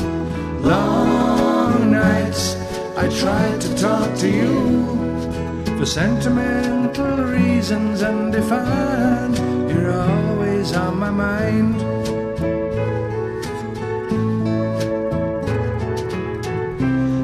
Long 0.60 1.90
nights, 1.90 2.56
I 2.96 3.08
tried 3.08 3.60
to 3.62 3.76
talk 3.76 4.16
to 4.18 4.28
you 4.28 5.03
for 5.78 5.86
sentimental 5.86 7.24
reasons 7.24 8.02
undefined. 8.02 9.36
You're 9.70 9.92
always 9.92 10.72
on 10.74 10.98
my 10.98 11.10
mind. 11.10 11.80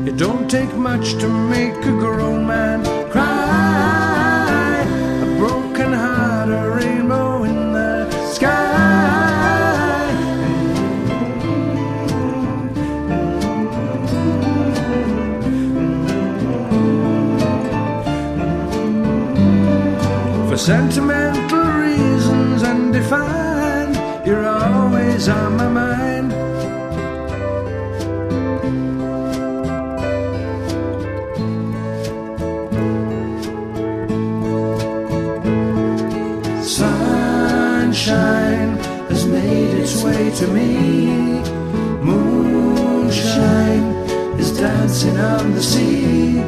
It 0.08 0.16
don't 0.16 0.50
take 0.50 0.74
much 0.74 1.14
to 1.14 1.28
make 1.28 1.76
a 1.84 1.96
grown 2.04 2.46
man 2.46 2.99
sentimental 20.60 21.64
reasons 21.80 22.62
undefined, 22.62 23.96
you're 24.26 24.46
always 24.46 25.26
on 25.26 25.56
my 25.56 25.68
mind. 25.68 26.30
Sunshine 36.62 37.96
has 39.08 39.24
made 39.24 39.74
its 39.80 40.04
way 40.04 40.30
to 40.30 40.46
me. 40.48 41.40
Moonshine 42.04 43.86
is 44.38 44.54
dancing 44.58 45.16
on 45.16 45.54
the 45.54 45.62
sea. 45.62 46.40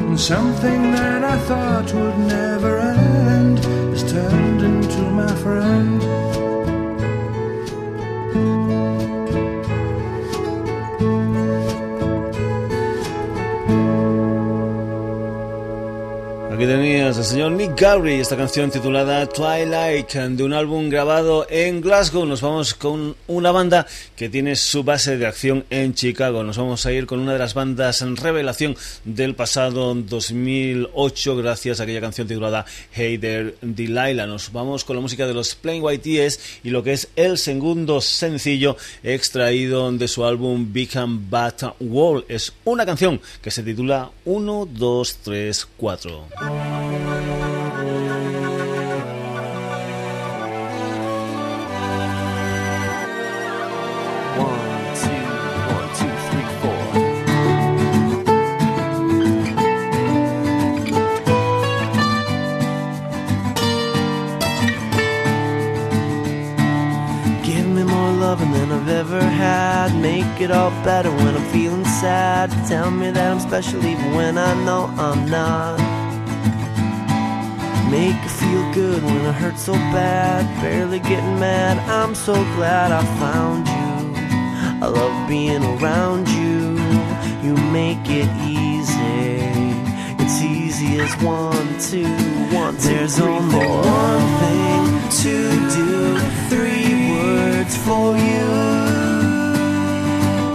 And 0.00 0.20
something 0.20 0.92
that 0.92 1.24
I 1.24 1.38
thought 1.48 1.90
would 1.94 2.18
never 2.18 2.80
end 2.80 3.05
has 3.92 4.04
turned 4.04 4.62
into 4.62 5.02
my 5.10 5.32
friend. 5.42 6.02
Aquí 16.52 16.66
tenías 16.66 17.18
al 17.18 17.24
señor 17.24 17.52
Nick 17.52 17.80
Garry, 17.80 18.20
esta 18.20 18.36
canción 18.36 18.70
titulada 18.70 19.26
Twilight, 19.26 20.12
de 20.12 20.42
un 20.44 20.52
álbum 20.52 20.88
grabado 20.88 21.46
en 21.50 21.80
Glasgow. 21.80 22.24
Nos 22.24 22.40
vamos 22.40 22.74
con 22.74 23.15
una 23.26 23.50
banda 23.50 23.86
que 24.16 24.28
tiene 24.28 24.56
su 24.56 24.84
base 24.84 25.16
de 25.16 25.26
acción 25.26 25.64
en 25.70 25.94
Chicago. 25.94 26.42
Nos 26.42 26.58
vamos 26.58 26.86
a 26.86 26.92
ir 26.92 27.06
con 27.06 27.20
una 27.20 27.32
de 27.32 27.38
las 27.38 27.54
bandas 27.54 28.02
en 28.02 28.16
revelación 28.16 28.76
del 29.04 29.34
pasado 29.34 29.94
2008, 29.94 31.36
gracias 31.36 31.80
a 31.80 31.84
aquella 31.84 32.00
canción 32.00 32.26
titulada 32.28 32.64
Hey 32.92 33.18
There 33.18 33.56
Delilah. 33.60 34.26
Nos 34.26 34.52
vamos 34.52 34.84
con 34.84 34.96
la 34.96 35.02
música 35.02 35.26
de 35.26 35.34
los 35.34 35.54
Plain 35.54 35.82
White 35.82 36.04
Tees 36.04 36.40
y 36.62 36.70
lo 36.70 36.82
que 36.82 36.92
es 36.92 37.08
el 37.16 37.38
segundo 37.38 38.00
sencillo 38.00 38.76
extraído 39.02 39.90
de 39.92 40.08
su 40.08 40.24
álbum 40.24 40.72
and 40.94 41.30
Bad 41.30 41.74
Wall. 41.80 42.24
Es 42.28 42.52
una 42.64 42.86
canción 42.86 43.20
que 43.42 43.50
se 43.50 43.62
titula 43.62 44.10
1, 44.24 44.68
2, 44.72 45.18
3, 45.22 45.68
4. 45.76 47.45
Ever 68.96 69.20
had. 69.20 69.94
Make 70.00 70.40
it 70.40 70.50
all 70.50 70.70
better 70.82 71.10
when 71.10 71.36
I'm 71.36 71.44
feeling 71.52 71.84
sad. 71.84 72.48
Tell 72.66 72.90
me 72.90 73.10
that 73.10 73.30
I'm 73.32 73.40
special 73.40 73.84
even 73.84 74.14
when 74.14 74.38
I 74.38 74.52
know 74.64 74.84
I'm 74.96 75.28
not. 75.28 75.76
Make 77.90 78.16
it 78.28 78.34
feel 78.42 78.64
good 78.72 79.02
when 79.02 79.26
I 79.26 79.32
hurt 79.32 79.58
so 79.58 79.74
bad. 79.96 80.42
Barely 80.62 81.00
getting 81.00 81.38
mad. 81.38 81.76
I'm 81.90 82.14
so 82.14 82.34
glad 82.56 82.90
I 82.90 83.02
found 83.22 83.68
you. 83.68 83.94
I 84.84 84.86
love 84.88 85.28
being 85.28 85.62
around 85.74 86.26
you. 86.38 86.60
You 87.44 87.54
make 87.80 88.04
it 88.22 88.30
easy. 88.48 89.44
It's 90.22 90.40
easy 90.40 91.00
as 91.00 91.12
one, 91.22 91.68
two, 91.90 92.08
one, 92.56 92.74
two, 92.78 92.88
There's 92.88 93.16
three, 93.16 93.26
only 93.26 93.52
four. 93.52 93.80
one 93.82 94.26
thing 94.42 94.84
to 95.22 95.34
do. 95.76 96.18
Three 96.48 96.85
words 97.66 97.76
for 97.78 98.16
you. 98.16 98.46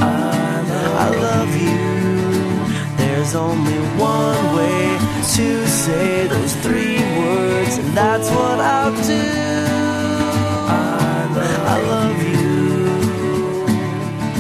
I 0.02 1.10
love 1.10 1.56
you. 1.56 2.98
There's 2.98 3.36
only 3.36 3.80
one 3.98 4.56
way 4.56 4.98
to 5.36 5.68
say 5.68 6.28
those 6.28 6.56
three 6.58 7.00
words, 7.18 7.78
and 7.78 7.98
that's 7.98 8.30
what 8.30 8.60
I'll 8.60 8.92
do. 9.04 9.32
I 11.74 11.78
love 11.94 12.18
you. 12.24 12.86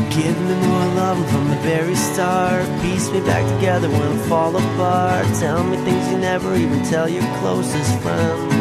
Give 0.09 0.37
me 0.41 0.55
more 0.67 0.87
love 0.95 1.29
from 1.31 1.49
the 1.49 1.57
very 1.57 1.95
start. 1.95 2.65
Piece 2.81 3.09
me 3.11 3.19
back 3.21 3.45
together 3.55 3.89
when 3.89 4.01
I 4.01 4.17
fall 4.27 4.55
apart. 4.55 5.25
Tell 5.39 5.63
me 5.63 5.77
things 5.77 6.11
you 6.11 6.17
never 6.17 6.55
even 6.55 6.83
tell 6.83 7.07
your 7.09 7.23
closest 7.39 7.99
friends 8.01 8.60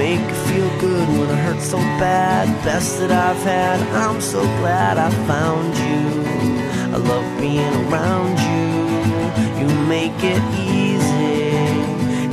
make 0.00 0.20
you 0.30 0.34
feel 0.48 0.70
good 0.78 1.06
when 1.08 1.28
it 1.28 1.40
hurts 1.44 1.66
so 1.74 1.76
bad. 2.00 2.46
Best 2.64 2.98
that 3.00 3.12
I've 3.28 3.42
had. 3.42 3.78
I'm 4.04 4.18
so 4.34 4.40
glad 4.60 4.96
I 4.96 5.10
found 5.30 5.70
you. 5.86 6.04
I 6.94 6.98
love 7.10 7.28
being 7.38 7.74
around 7.84 8.34
you. 8.50 8.64
You 9.60 9.68
make 9.96 10.18
it 10.34 10.42
easy. 10.74 11.50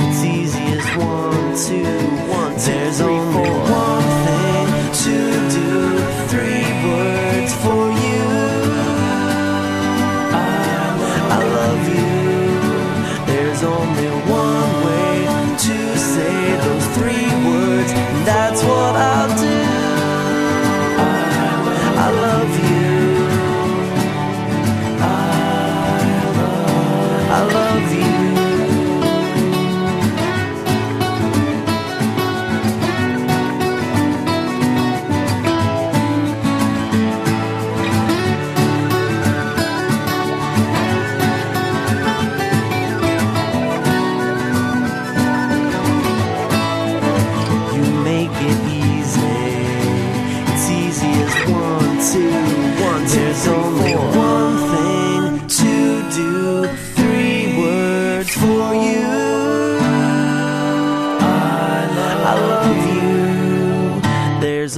It's 0.04 0.22
easy 0.36 0.66
as 0.78 0.86
one, 0.96 1.46
two, 1.66 1.92
one, 2.40 2.52
two, 2.52 2.70
There's 2.70 2.98
three, 3.00 3.18
only 3.18 3.50
four. 3.50 3.60
one 3.84 4.08
thing 4.26 4.68
to 5.04 5.16
do. 5.58 5.72
Three 6.32 6.68
words 6.88 7.52
for 7.62 7.82
you. 7.92 7.97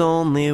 Only 0.00 0.49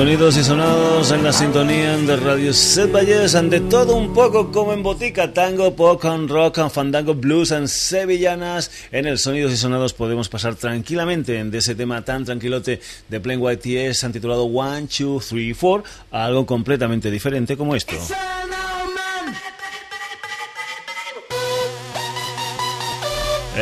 Sonidos 0.00 0.38
y 0.38 0.44
sonados 0.44 1.10
en 1.10 1.22
la 1.22 1.30
sintonía 1.30 1.94
de 1.94 2.16
Radio 2.16 2.54
Set 2.54 2.90
Valles, 2.90 3.32
de 3.32 3.60
todo 3.60 3.96
un 3.96 4.14
poco 4.14 4.50
como 4.50 4.72
en 4.72 4.82
botica, 4.82 5.34
tango, 5.34 5.76
pop, 5.76 6.02
rock, 6.26 6.70
fandango, 6.70 7.12
blues, 7.12 7.52
and 7.52 7.66
sevillanas. 7.66 8.70
En 8.92 9.06
el 9.06 9.18
Sonidos 9.18 9.52
y 9.52 9.58
Sonados 9.58 9.92
podemos 9.92 10.30
pasar 10.30 10.54
tranquilamente 10.54 11.44
de 11.44 11.58
ese 11.58 11.74
tema 11.74 12.02
tan 12.02 12.24
tranquilote 12.24 12.80
de 13.10 13.20
Plain 13.20 13.42
White 13.42 13.92
TS 13.92 14.10
titulado 14.10 14.44
One, 14.44 14.86
Two, 14.86 15.20
Three, 15.20 15.52
Four 15.52 15.84
a 16.10 16.24
algo 16.24 16.46
completamente 16.46 17.10
diferente 17.10 17.58
como 17.58 17.76
esto. 17.76 17.94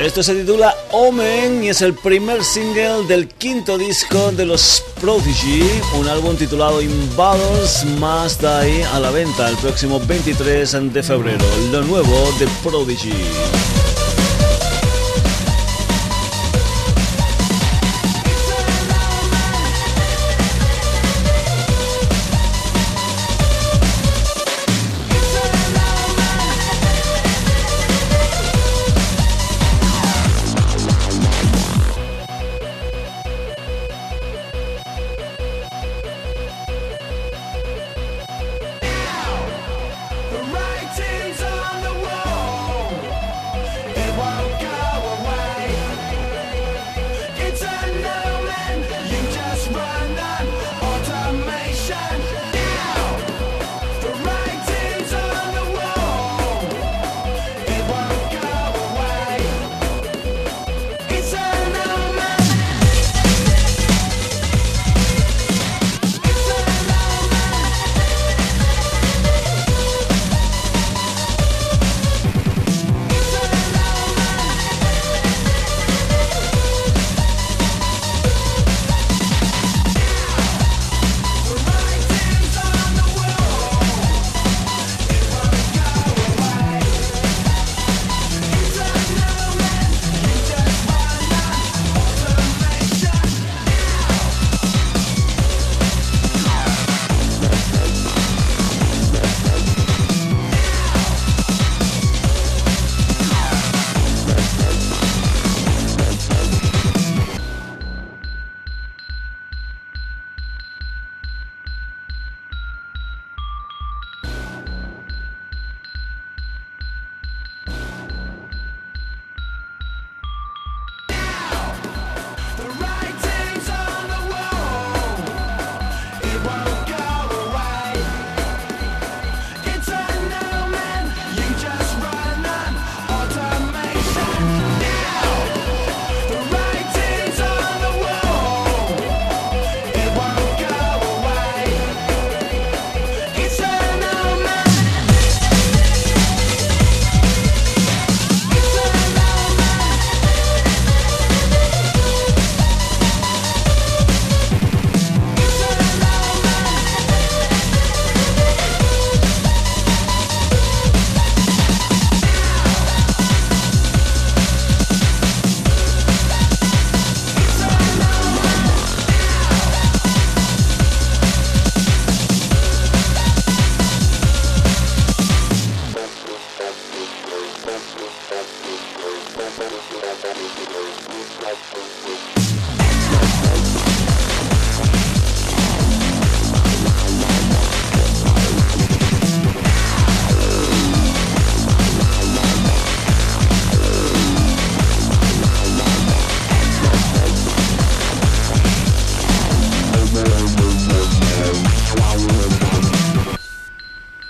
Esto 0.01 0.23
se 0.23 0.35
titula 0.35 0.75
Omen 0.93 1.65
y 1.65 1.71
es 1.71 1.83
el 1.83 1.93
primer 1.93 2.45
single 2.45 3.05
del 3.09 3.27
quinto 3.27 3.77
disco 3.77 4.31
de 4.31 4.47
los 4.47 4.85
Prodigy, 5.01 5.63
un 5.99 6.07
álbum 6.07 6.37
titulado 6.37 6.81
In 6.81 7.17
Battles 7.17 7.85
Must 7.99 8.41
Die 8.41 8.85
a 8.85 9.01
la 9.01 9.11
venta 9.11 9.49
el 9.49 9.57
próximo 9.57 9.99
23 9.99 10.93
de 10.93 11.03
febrero, 11.03 11.45
lo 11.73 11.83
nuevo 11.83 12.33
de 12.39 12.47
Prodigy. 12.63 13.78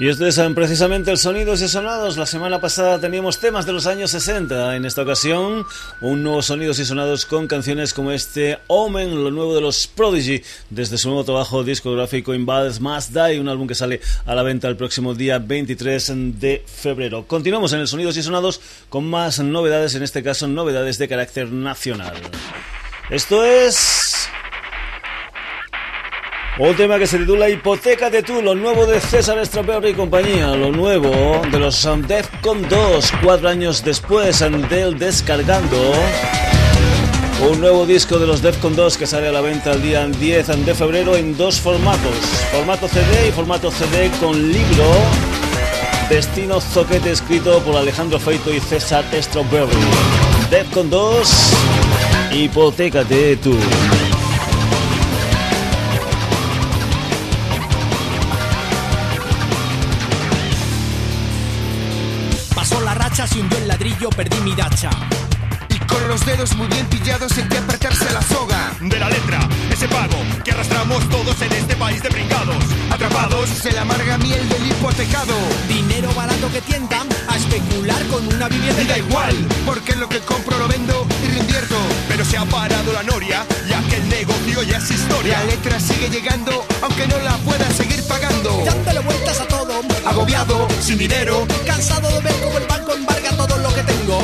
Y 0.09 0.11
estos 0.11 0.37
son 0.37 0.55
precisamente 0.55 1.11
el 1.11 1.19
Sonidos 1.19 1.61
y 1.61 1.69
Sonados. 1.69 2.17
La 2.17 2.25
semana 2.25 2.63
pasada 2.63 2.99
teníamos 2.99 3.41
temas 3.41 3.67
de 3.67 3.75
los 3.75 3.87
años 3.87 4.11
60. 4.13 4.75
En 4.75 4.87
esta 4.87 5.03
ocasión, 5.03 5.67
un 6.01 6.23
nuevo 6.23 6.41
Sonidos 6.41 6.79
y 6.79 6.87
Sonados 6.87 7.27
con 7.27 7.47
canciones 7.47 7.93
como 7.93 8.11
este 8.11 8.59
Omen, 8.69 9.23
lo 9.23 9.31
nuevo 9.31 9.55
de 9.55 9.61
los 9.61 9.87
Prodigy, 9.87 10.43
desde 10.71 10.97
su 10.97 11.09
nuevo 11.09 11.25
trabajo 11.25 11.63
discográfico 11.63 12.33
Invades 12.33 12.81
Must 12.81 13.11
Die, 13.13 13.39
un 13.39 13.51
álbum 13.51 13.69
que 13.69 13.75
sale 13.75 14.01
a 14.25 14.35
la 14.35 14.43
venta 14.43 14.67
el 14.69 14.79
próximo 14.79 15.15
día 15.15 15.41
23 15.41 16.41
de 16.41 16.65
febrero. 16.67 17.27
Continuamos 17.27 17.75
en 17.75 17.81
el 17.81 17.87
Sonidos 17.87 18.17
y 18.17 18.23
Sonados 18.23 18.63
con 18.89 19.05
más 19.05 19.41
novedades, 19.41 19.95
en 19.95 20.05
este 20.05 20.23
caso 20.23 20.49
novedades 20.49 20.97
de 20.97 21.07
carácter 21.07 21.53
nacional. 21.53 22.15
Esto 23.11 23.45
es 23.45 24.08
un 26.59 26.75
tema 26.75 26.99
que 26.99 27.07
se 27.07 27.19
titula 27.19 27.49
Hipoteca 27.49 28.11
de 28.11 28.23
tú, 28.23 28.43
lo 28.43 28.55
nuevo 28.55 28.85
de 28.85 29.01
César 29.01 29.39
Estropeor 29.39 29.87
y 29.87 29.95
compañía, 29.95 30.49
lo 30.57 30.73
nuevo 30.73 31.41
de 31.53 31.59
los 31.59 31.89
Defcon 32.09 32.69
2, 32.69 33.13
cuatro 33.23 33.49
años 33.49 33.85
después 33.85 34.41
del 34.41 34.99
descargando. 34.99 35.77
Un 37.49 37.61
nuevo 37.61 37.87
disco 37.87 38.19
de 38.19 38.27
los 38.27 38.43
Defcon 38.43 38.75
2 38.75 38.99
que 38.99 39.07
sale 39.07 39.29
a 39.29 39.33
la 39.33 39.41
venta 39.41 39.71
el 39.71 39.83
día 39.83 40.05
10 40.05 40.67
de 40.67 40.75
febrero 40.75 41.15
en 41.15 41.37
dos 41.37 41.61
formatos. 41.61 42.17
Formato 42.51 42.89
CD 42.89 43.29
y 43.29 43.31
formato 43.31 43.71
CD 43.71 44.11
con 44.21 44.51
libro. 44.51 44.85
Destino 46.11 46.61
Zoquete 46.61 47.13
escrito 47.13 47.61
por 47.61 47.77
Alejandro 47.77 48.19
Feito 48.19 48.53
y 48.53 48.59
César 48.59 49.05
Strawberry. 49.13 49.77
Defcon 50.51 50.91
2, 50.91 51.53
hipotecate 52.33 53.37
tú. 53.37 53.57
Ladrillo, 63.99 64.11
perdí 64.11 64.41
mi 64.41 64.55
dacha. 64.55 64.91
Con 65.89 66.07
los 66.07 66.25
dedos 66.27 66.55
muy 66.55 66.67
bien 66.69 66.87
pillados 66.87 67.37
en 67.39 67.49
que 67.49 67.57
apretarse 67.57 68.13
la 68.13 68.21
soga. 68.21 68.73
De 68.81 68.99
la 68.99 69.09
letra, 69.09 69.41
ese 69.71 69.89
pago 69.89 70.17
que 70.45 70.51
arrastramos 70.51 71.09
todos 71.09 71.41
en 71.41 71.53
este 71.53 71.77
país 71.77 72.03
de 72.03 72.11
brincados. 72.11 72.63
Atrapados 72.91 73.65
en 73.65 73.75
la 73.75 73.83
amarga 73.83 74.19
miel 74.19 74.47
del 74.51 74.67
hipotecado. 74.67 75.35
Dinero 75.67 76.13
barato 76.15 76.53
que 76.53 76.61
tientan 76.61 77.09
a 77.29 77.37
especular 77.37 78.07
con 78.09 78.27
una 78.27 78.49
vivienda. 78.49 78.83
Y 78.83 78.87
da 78.87 78.99
igual, 78.99 79.35
porque 79.65 79.97
lo 79.97 80.09
que 80.09 80.21
compro 80.21 80.59
lo 80.59 80.69
vendo 80.69 81.07
y 81.25 81.29
reinvierto. 81.29 81.77
Ha 82.39 82.45
parado 82.45 82.93
la 82.93 83.03
noria, 83.03 83.45
ya 83.69 83.83
que 83.89 83.97
el 83.97 84.09
negocio 84.09 84.63
ya 84.63 84.79
es 84.79 84.91
historia. 84.93 85.41
La 85.41 85.45
letra 85.47 85.81
sigue 85.81 86.09
llegando, 86.09 86.65
aunque 86.83 87.09
no 87.09 87.19
la 87.19 87.37
pueda 87.39 87.69
seguir 87.73 88.01
pagando. 88.07 88.63
Dándole 88.65 89.01
vueltas 89.01 89.41
a 89.41 89.49
todo, 89.49 89.81
agobiado, 90.07 90.69
sin 90.81 90.99
dinero, 90.99 91.49
cansado 91.67 92.09
de 92.09 92.21
ver 92.21 92.35
cómo 92.45 92.59
el 92.59 92.67
banco 92.69 92.95
embarga 92.95 93.31
todo 93.33 93.59
lo 93.59 93.75
que 93.75 93.83
tengo 93.83 94.23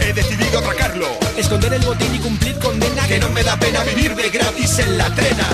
he 0.00 0.12
decidido 0.12 0.58
atracarlo. 0.58 1.06
Esconder 1.36 1.72
el 1.74 1.82
botín 1.82 2.14
y 2.14 2.18
cumplir 2.18 2.58
condena. 2.58 3.06
Que 3.06 3.20
no 3.20 3.30
me 3.30 3.44
da 3.44 3.56
pena 3.56 3.84
vivir 3.84 4.14
de 4.16 4.28
gratis 4.30 4.78
en 4.80 4.98
la 4.98 5.14
trena. 5.14 5.48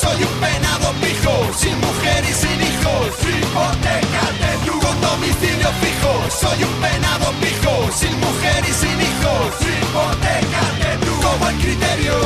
Soy 0.00 0.22
un 0.24 0.34
penado 0.40 0.92
pijo. 1.00 1.34
Sin 1.56 1.76
mujer 1.80 2.24
y 2.24 2.32
sin 2.32 2.58
hijos, 2.60 3.08
hipotecate 3.20 4.52
tú. 4.64 4.78
Con 4.80 5.00
domicilio 5.00 5.68
fijo, 5.82 6.12
soy 6.30 6.64
un 6.64 6.74
penado 6.80 7.32
pijo. 7.40 7.90
Sin 7.92 8.14
mujer 8.20 8.64
y 8.68 8.72
sin 8.72 8.98
hijos, 9.00 9.48
hipotecate 9.60 10.90
tú. 11.04 11.12
Como 11.20 11.48
el 11.48 11.56
criterio 11.56 12.16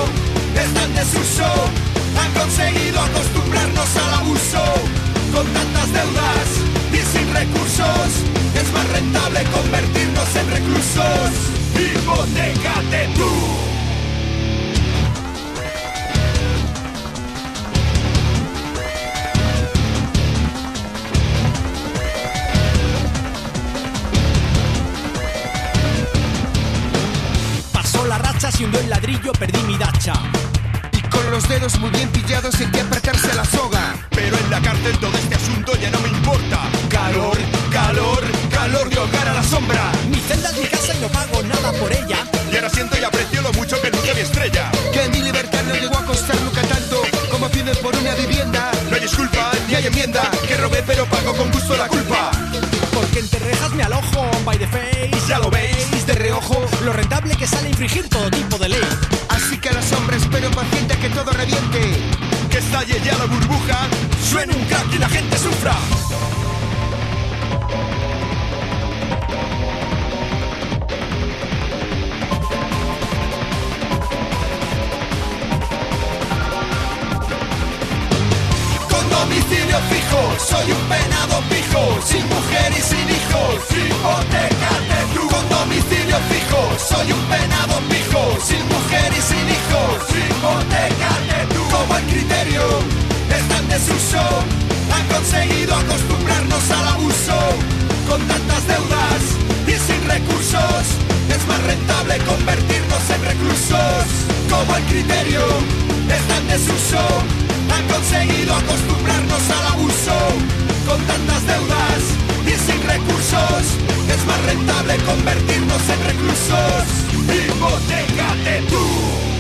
está 0.55 0.85
en 0.85 0.95
desuso 0.95 1.47
han 2.19 2.33
conseguido 2.33 3.01
acostumbrarnos 3.01 3.97
al 3.97 4.15
abuso. 4.15 4.63
Con 5.33 5.47
tantas 5.53 5.93
deudas 5.93 6.49
y 6.93 7.01
sin 7.13 7.35
recursos, 7.35 8.09
es 8.55 8.73
más 8.73 8.89
rentable 8.91 9.45
convertirnos 9.45 10.37
en 10.37 10.51
reclusos. 10.51 11.31
Hipotecate 11.75 13.09
tú. 13.17 13.76
Se 28.57 28.65
hundió 28.65 28.81
el 28.81 28.89
ladrillo, 28.89 29.33
perdí 29.33 29.61
mi 29.65 29.77
dacha 29.77 30.15
con 31.17 31.31
los 31.31 31.49
dedos 31.49 31.79
muy 31.79 31.91
bien 31.91 32.09
pillados 32.11 32.61
en 32.61 32.71
que 32.71 32.81
apretarse 32.81 33.33
la 33.35 33.45
soga. 33.45 33.95
Pero 34.11 34.37
en 34.37 34.51
la 34.51 34.61
cárcel 34.61 34.99
todo 34.99 35.17
este 35.17 35.35
asunto 35.35 35.75
ya 35.77 35.91
no 35.91 36.01
me 36.01 36.09
importa. 36.09 36.59
Calor, 36.89 37.37
calor, 37.73 38.25
calor 38.51 38.89
de 38.91 38.99
hogar 38.99 39.29
a 39.29 39.35
la 39.35 39.43
sombra. 39.43 39.93
Mi 40.09 40.17
celda 40.21 40.51
es 40.51 40.59
mi 40.59 40.67
casa 40.67 40.95
y 40.95 41.01
no 41.01 41.09
pago 41.09 41.43
nada 41.43 41.73
por 41.73 41.93
ella. 41.93 42.19
Y 42.53 42.57
ahora 42.57 42.71
siento 42.71 42.99
y 42.99 43.05
aprecio 43.05 43.41
lo 43.43 43.53
mucho 43.55 43.81
que 43.81 43.91
nunca 43.91 44.15
mi 44.15 44.21
estrella. 44.21 44.71
Que 44.93 45.09
mi 45.09 45.23
libertad 45.23 45.63
no 45.65 45.75
llegó 45.75 45.97
a 45.97 46.05
costar 46.05 46.37
nunca 46.43 46.63
tanto 46.63 47.03
como 47.31 47.49
piden 47.49 47.77
por 47.83 47.95
una 47.97 48.15
vivienda. 48.15 48.71
No 48.91 48.97
hay 48.97 49.03
disculpa 49.03 49.53
ni 49.69 49.75
hay 49.75 49.87
enmienda. 49.87 50.31
Que 50.47 50.57
robé 50.57 50.83
pero 50.87 51.07
pago 51.07 51.35
con 51.35 51.51
gusto 51.51 51.77
la 51.77 51.89
culpa. 51.89 52.31
Porque 52.97 53.19
entre 53.19 53.39
rejas 53.41 53.73
me 53.75 53.83
alojo, 53.83 54.27
by 54.47 54.57
the 54.57 54.67
face. 54.69 55.11
Ya 55.29 55.39
lo 55.39 55.51
veis, 55.51 56.07
de 56.07 56.15
reojo, 56.15 56.57
lo 56.83 56.95
rentable 56.95 57.37
que 57.37 57.47
sale 57.47 57.69
infringir 57.69 58.09
todo 58.09 58.31
tipo 58.31 58.57
de 58.57 58.71
ley. 58.71 58.81
Así 59.29 59.59
que 59.59 59.69
a 59.69 59.75
los 59.75 59.93
hombres 59.93 60.23
espero 60.23 60.51
paciente 60.51 60.97
que 60.97 61.11
todo 61.11 61.31
reviente. 61.33 61.79
Que 62.51 62.57
estalle 62.57 62.99
ya 63.05 63.19
la 63.19 63.27
burbuja, 63.27 63.87
suene 64.31 64.55
un 64.55 64.65
crack 64.65 64.95
y 64.95 64.99
la 64.99 65.11
gente 65.11 65.39
sufra. 65.39 65.77
Domicilio 79.21 79.79
fijo, 79.91 80.21
soy 80.39 80.73
un 80.73 80.83
penado 80.89 81.41
pijo, 81.49 81.83
sin 82.05 82.25
mujer 82.29 82.69
y 82.73 82.83
sin 82.83 83.07
hijos, 83.09 83.57
hipotecate 83.73 85.01
tú. 85.15 85.23
Con 85.29 85.49
domicilio 85.49 86.19
fijo, 86.31 86.61
soy 86.77 87.13
un 87.13 87.25
penado 87.33 87.81
pijo, 87.89 88.23
sin 88.45 88.63
mujer 88.69 89.09
y 89.17 89.23
sin 89.29 89.45
hijos, 89.57 89.97
hipotecate 90.21 91.39
tú. 91.55 91.63
Como 91.75 91.97
el 91.97 92.05
criterio 92.13 92.65
está 93.31 93.59
en 93.59 93.69
desuso, 93.69 94.23
han 94.95 95.07
conseguido 95.09 95.75
acostumbrarnos 95.75 96.71
al 96.71 96.89
abuso. 96.89 97.39
Con 98.09 98.21
tantas 98.29 98.63
deudas 98.69 99.23
y 99.67 99.75
sin 99.87 100.01
recursos, 100.09 100.85
es 101.35 101.43
más 101.49 101.63
rentable 101.65 102.19
convertirnos 102.19 103.11
en 103.11 103.21
reclusos. 103.25 104.05
Como 104.51 104.77
el 104.77 104.85
criterio 104.85 105.43
está 106.09 106.37
en 106.39 106.49
desuso, 106.49 107.03
han 107.75 107.87
conseguido 107.89 108.55
acostumbrarnos 108.55 109.51
al 109.51 109.67
abuso. 109.75 110.17
Con 110.87 111.01
tantas 111.05 111.47
deudas 111.47 112.03
y 112.47 112.51
sin 112.51 112.83
recursos, 112.83 113.63
es 114.09 114.27
más 114.27 114.43
rentable 114.45 114.97
convertirnos 114.99 115.83
en 115.89 116.05
reclusos. 116.05 116.85
Hipotecate 117.27 118.63
tú. 118.69 119.36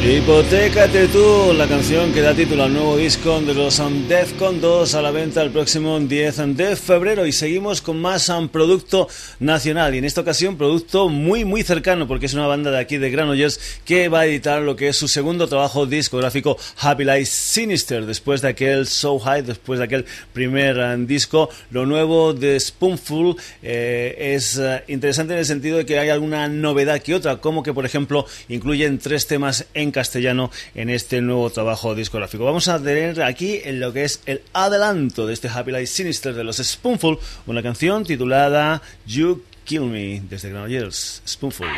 Hipotecate 0.00 1.08
tú, 1.08 1.52
la 1.54 1.66
canción 1.66 2.12
que 2.12 2.22
da 2.22 2.32
título 2.32 2.62
al 2.62 2.72
nuevo 2.72 2.96
disco 2.96 3.40
de 3.40 3.52
los 3.52 3.82
Defcon 4.08 4.60
2 4.60 4.94
a 4.94 5.02
la 5.02 5.10
venta 5.10 5.42
el 5.42 5.50
próximo 5.50 5.98
10 5.98 6.56
de 6.56 6.76
febrero 6.76 7.26
y 7.26 7.32
seguimos 7.32 7.82
con 7.82 8.00
más 8.00 8.32
producto 8.50 9.08
nacional 9.40 9.94
y 9.94 9.98
en 9.98 10.04
esta 10.04 10.20
ocasión 10.20 10.56
producto 10.56 11.08
muy 11.08 11.44
muy 11.44 11.64
cercano 11.64 12.06
porque 12.06 12.26
es 12.26 12.34
una 12.34 12.46
banda 12.46 12.70
de 12.70 12.78
aquí 12.78 12.96
de 12.96 13.10
Granollers 13.10 13.80
que 13.84 14.08
va 14.08 14.20
a 14.20 14.26
editar 14.26 14.62
lo 14.62 14.76
que 14.76 14.88
es 14.88 14.96
su 14.96 15.08
segundo 15.08 15.48
trabajo 15.48 15.84
discográfico 15.84 16.56
Happy 16.78 17.04
Life 17.04 17.26
Sinister 17.26 18.06
después 18.06 18.40
de 18.40 18.48
aquel 18.48 18.86
So 18.86 19.18
High, 19.18 19.42
después 19.42 19.80
de 19.80 19.86
aquel 19.86 20.04
primer 20.32 20.78
uh, 20.78 21.06
disco, 21.06 21.50
lo 21.70 21.86
nuevo 21.86 22.34
de 22.34 22.58
Spoonful 22.58 23.36
eh, 23.62 24.34
es 24.34 24.58
uh, 24.58 24.80
interesante 24.86 25.32
en 25.32 25.40
el 25.40 25.46
sentido 25.46 25.78
de 25.78 25.84
que 25.84 25.98
hay 25.98 26.08
alguna 26.08 26.48
novedad 26.48 27.02
que 27.02 27.16
otra, 27.16 27.38
como 27.38 27.64
que 27.64 27.74
por 27.74 27.84
ejemplo 27.84 28.26
incluyen 28.48 28.98
tres 28.98 29.26
temas 29.26 29.66
en 29.74 29.87
castellano 29.90 30.50
en 30.74 30.90
este 30.90 31.20
nuevo 31.20 31.50
trabajo 31.50 31.94
discográfico. 31.94 32.44
Vamos 32.44 32.68
a 32.68 32.82
tener 32.82 33.22
aquí 33.22 33.60
en 33.64 33.80
lo 33.80 33.92
que 33.92 34.04
es 34.04 34.20
el 34.26 34.42
adelanto 34.52 35.26
de 35.26 35.34
este 35.34 35.48
Happy 35.48 35.72
Life 35.72 35.86
Sinister 35.86 36.34
de 36.34 36.44
los 36.44 36.56
Spoonful, 36.56 37.18
una 37.46 37.62
canción 37.62 38.04
titulada 38.04 38.82
You 39.06 39.42
Kill 39.64 39.82
Me 39.82 40.22
desde 40.28 40.50
Granollers, 40.50 41.22
Spoonful. 41.26 41.68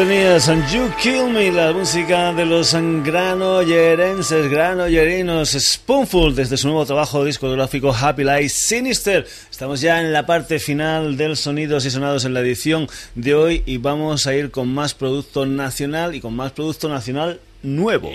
And 0.00 0.64
You 0.70 0.92
Kill 1.02 1.28
Me, 1.28 1.50
la 1.50 1.72
música 1.72 2.32
de 2.32 2.46
los 2.46 2.72
granoyerenses, 2.72 4.48
granollerinos, 4.48 5.50
Spoonful, 5.50 6.36
desde 6.36 6.56
su 6.56 6.68
nuevo 6.68 6.86
trabajo 6.86 7.24
discográfico 7.24 7.92
Happy 7.92 8.22
Life 8.22 8.50
Sinister. 8.50 9.26
Estamos 9.50 9.80
ya 9.80 10.00
en 10.00 10.12
la 10.12 10.24
parte 10.24 10.60
final 10.60 11.16
del 11.16 11.36
Sonidos 11.36 11.84
y 11.84 11.90
Sonados 11.90 12.24
en 12.24 12.32
la 12.32 12.40
edición 12.40 12.86
de 13.16 13.34
hoy 13.34 13.64
y 13.66 13.78
vamos 13.78 14.28
a 14.28 14.34
ir 14.36 14.52
con 14.52 14.72
más 14.72 14.94
producto 14.94 15.46
nacional 15.46 16.14
y 16.14 16.20
con 16.20 16.36
más 16.36 16.52
producto 16.52 16.88
nacional 16.88 17.40
nuevo. 17.64 18.08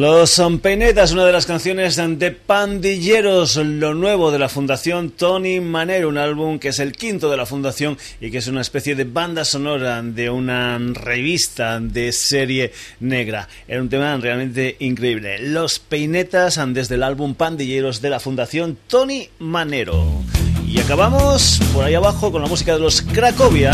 Los 0.00 0.30
Son 0.30 0.60
Peinetas, 0.60 1.12
una 1.12 1.26
de 1.26 1.32
las 1.32 1.44
canciones 1.44 1.96
de 1.96 2.30
Pandilleros, 2.30 3.56
lo 3.56 3.92
nuevo 3.92 4.30
de 4.30 4.38
la 4.38 4.48
Fundación 4.48 5.10
Tony 5.10 5.60
Manero, 5.60 6.08
un 6.08 6.16
álbum 6.16 6.58
que 6.58 6.68
es 6.68 6.78
el 6.78 6.92
quinto 6.92 7.30
de 7.30 7.36
la 7.36 7.44
Fundación 7.44 7.98
y 8.18 8.30
que 8.30 8.38
es 8.38 8.46
una 8.46 8.62
especie 8.62 8.94
de 8.94 9.04
banda 9.04 9.44
sonora 9.44 10.00
de 10.00 10.30
una 10.30 10.78
revista 10.94 11.80
de 11.80 12.12
serie 12.12 12.72
negra. 13.00 13.46
Era 13.68 13.82
un 13.82 13.90
tema 13.90 14.16
realmente 14.16 14.76
increíble. 14.78 15.38
Los 15.38 15.78
Peinetas 15.78 16.58
desde 16.68 16.94
el 16.94 17.02
álbum 17.02 17.34
Pandilleros 17.34 18.00
de 18.00 18.08
la 18.08 18.20
Fundación 18.20 18.78
Tony 18.86 19.28
Manero. 19.38 20.22
Y 20.66 20.80
acabamos 20.80 21.60
por 21.74 21.84
ahí 21.84 21.94
abajo 21.94 22.32
con 22.32 22.40
la 22.40 22.48
música 22.48 22.72
de 22.72 22.80
los 22.80 23.02
Cracovia, 23.02 23.72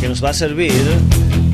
que 0.00 0.08
nos 0.08 0.24
va 0.24 0.30
a 0.30 0.34
servir 0.34 0.72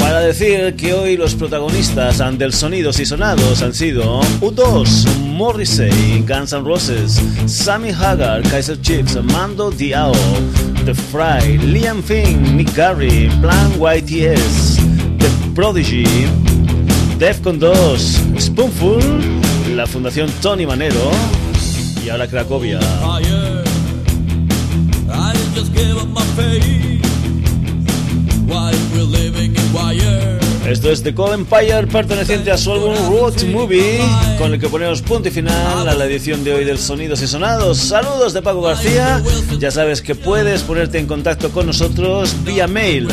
para 0.06 0.20
decir 0.20 0.76
que 0.76 0.94
hoy 0.94 1.16
los 1.16 1.34
protagonistas 1.34 2.22
del 2.38 2.52
Sonidos 2.52 3.00
y 3.00 3.06
Sonados 3.06 3.60
han 3.62 3.74
sido 3.74 4.20
U2, 4.40 5.04
Morrissey, 5.18 6.24
Guns 6.24 6.52
N' 6.52 6.62
Roses, 6.62 7.20
Sammy 7.46 7.90
Hagar, 7.90 8.42
Kaiser 8.42 8.80
Chiefs, 8.80 9.20
Mando 9.20 9.72
Diao, 9.72 10.12
The 10.84 10.94
Fry, 10.94 11.58
Liam 11.58 12.04
Finn, 12.04 12.56
Nick 12.56 12.72
Garry, 12.76 13.28
Plan 13.40 13.72
YTS, 13.80 14.76
The 15.18 15.28
Prodigy, 15.56 16.06
Defcon 17.18 17.58
2, 17.58 18.22
Spoonful, 18.38 19.00
la 19.74 19.88
Fundación 19.88 20.30
Tony 20.40 20.66
Manero 20.66 21.10
y 22.04 22.10
ahora 22.10 22.28
Cracovia. 22.28 22.78
Esto 30.66 30.90
es 30.90 31.02
The 31.02 31.14
Cold 31.14 31.34
Empire, 31.34 31.86
perteneciente 31.86 32.50
a 32.50 32.58
su 32.58 32.72
álbum 32.72 32.94
Road 33.08 33.40
Movie, 33.44 34.00
con 34.36 34.52
el 34.52 34.60
que 34.60 34.68
ponemos 34.68 35.00
punto 35.00 35.28
y 35.28 35.30
final 35.30 35.88
a 35.88 35.94
la 35.94 36.06
edición 36.06 36.42
de 36.42 36.54
hoy 36.54 36.64
del 36.64 36.78
Sonidos 36.78 37.22
y 37.22 37.28
Sonados. 37.28 37.78
Saludos 37.78 38.32
de 38.32 38.42
Paco 38.42 38.62
García. 38.62 39.22
Ya 39.60 39.70
sabes 39.70 40.02
que 40.02 40.16
puedes 40.16 40.62
ponerte 40.62 40.98
en 40.98 41.06
contacto 41.06 41.50
con 41.50 41.66
nosotros 41.66 42.34
vía 42.44 42.66
mail 42.66 43.06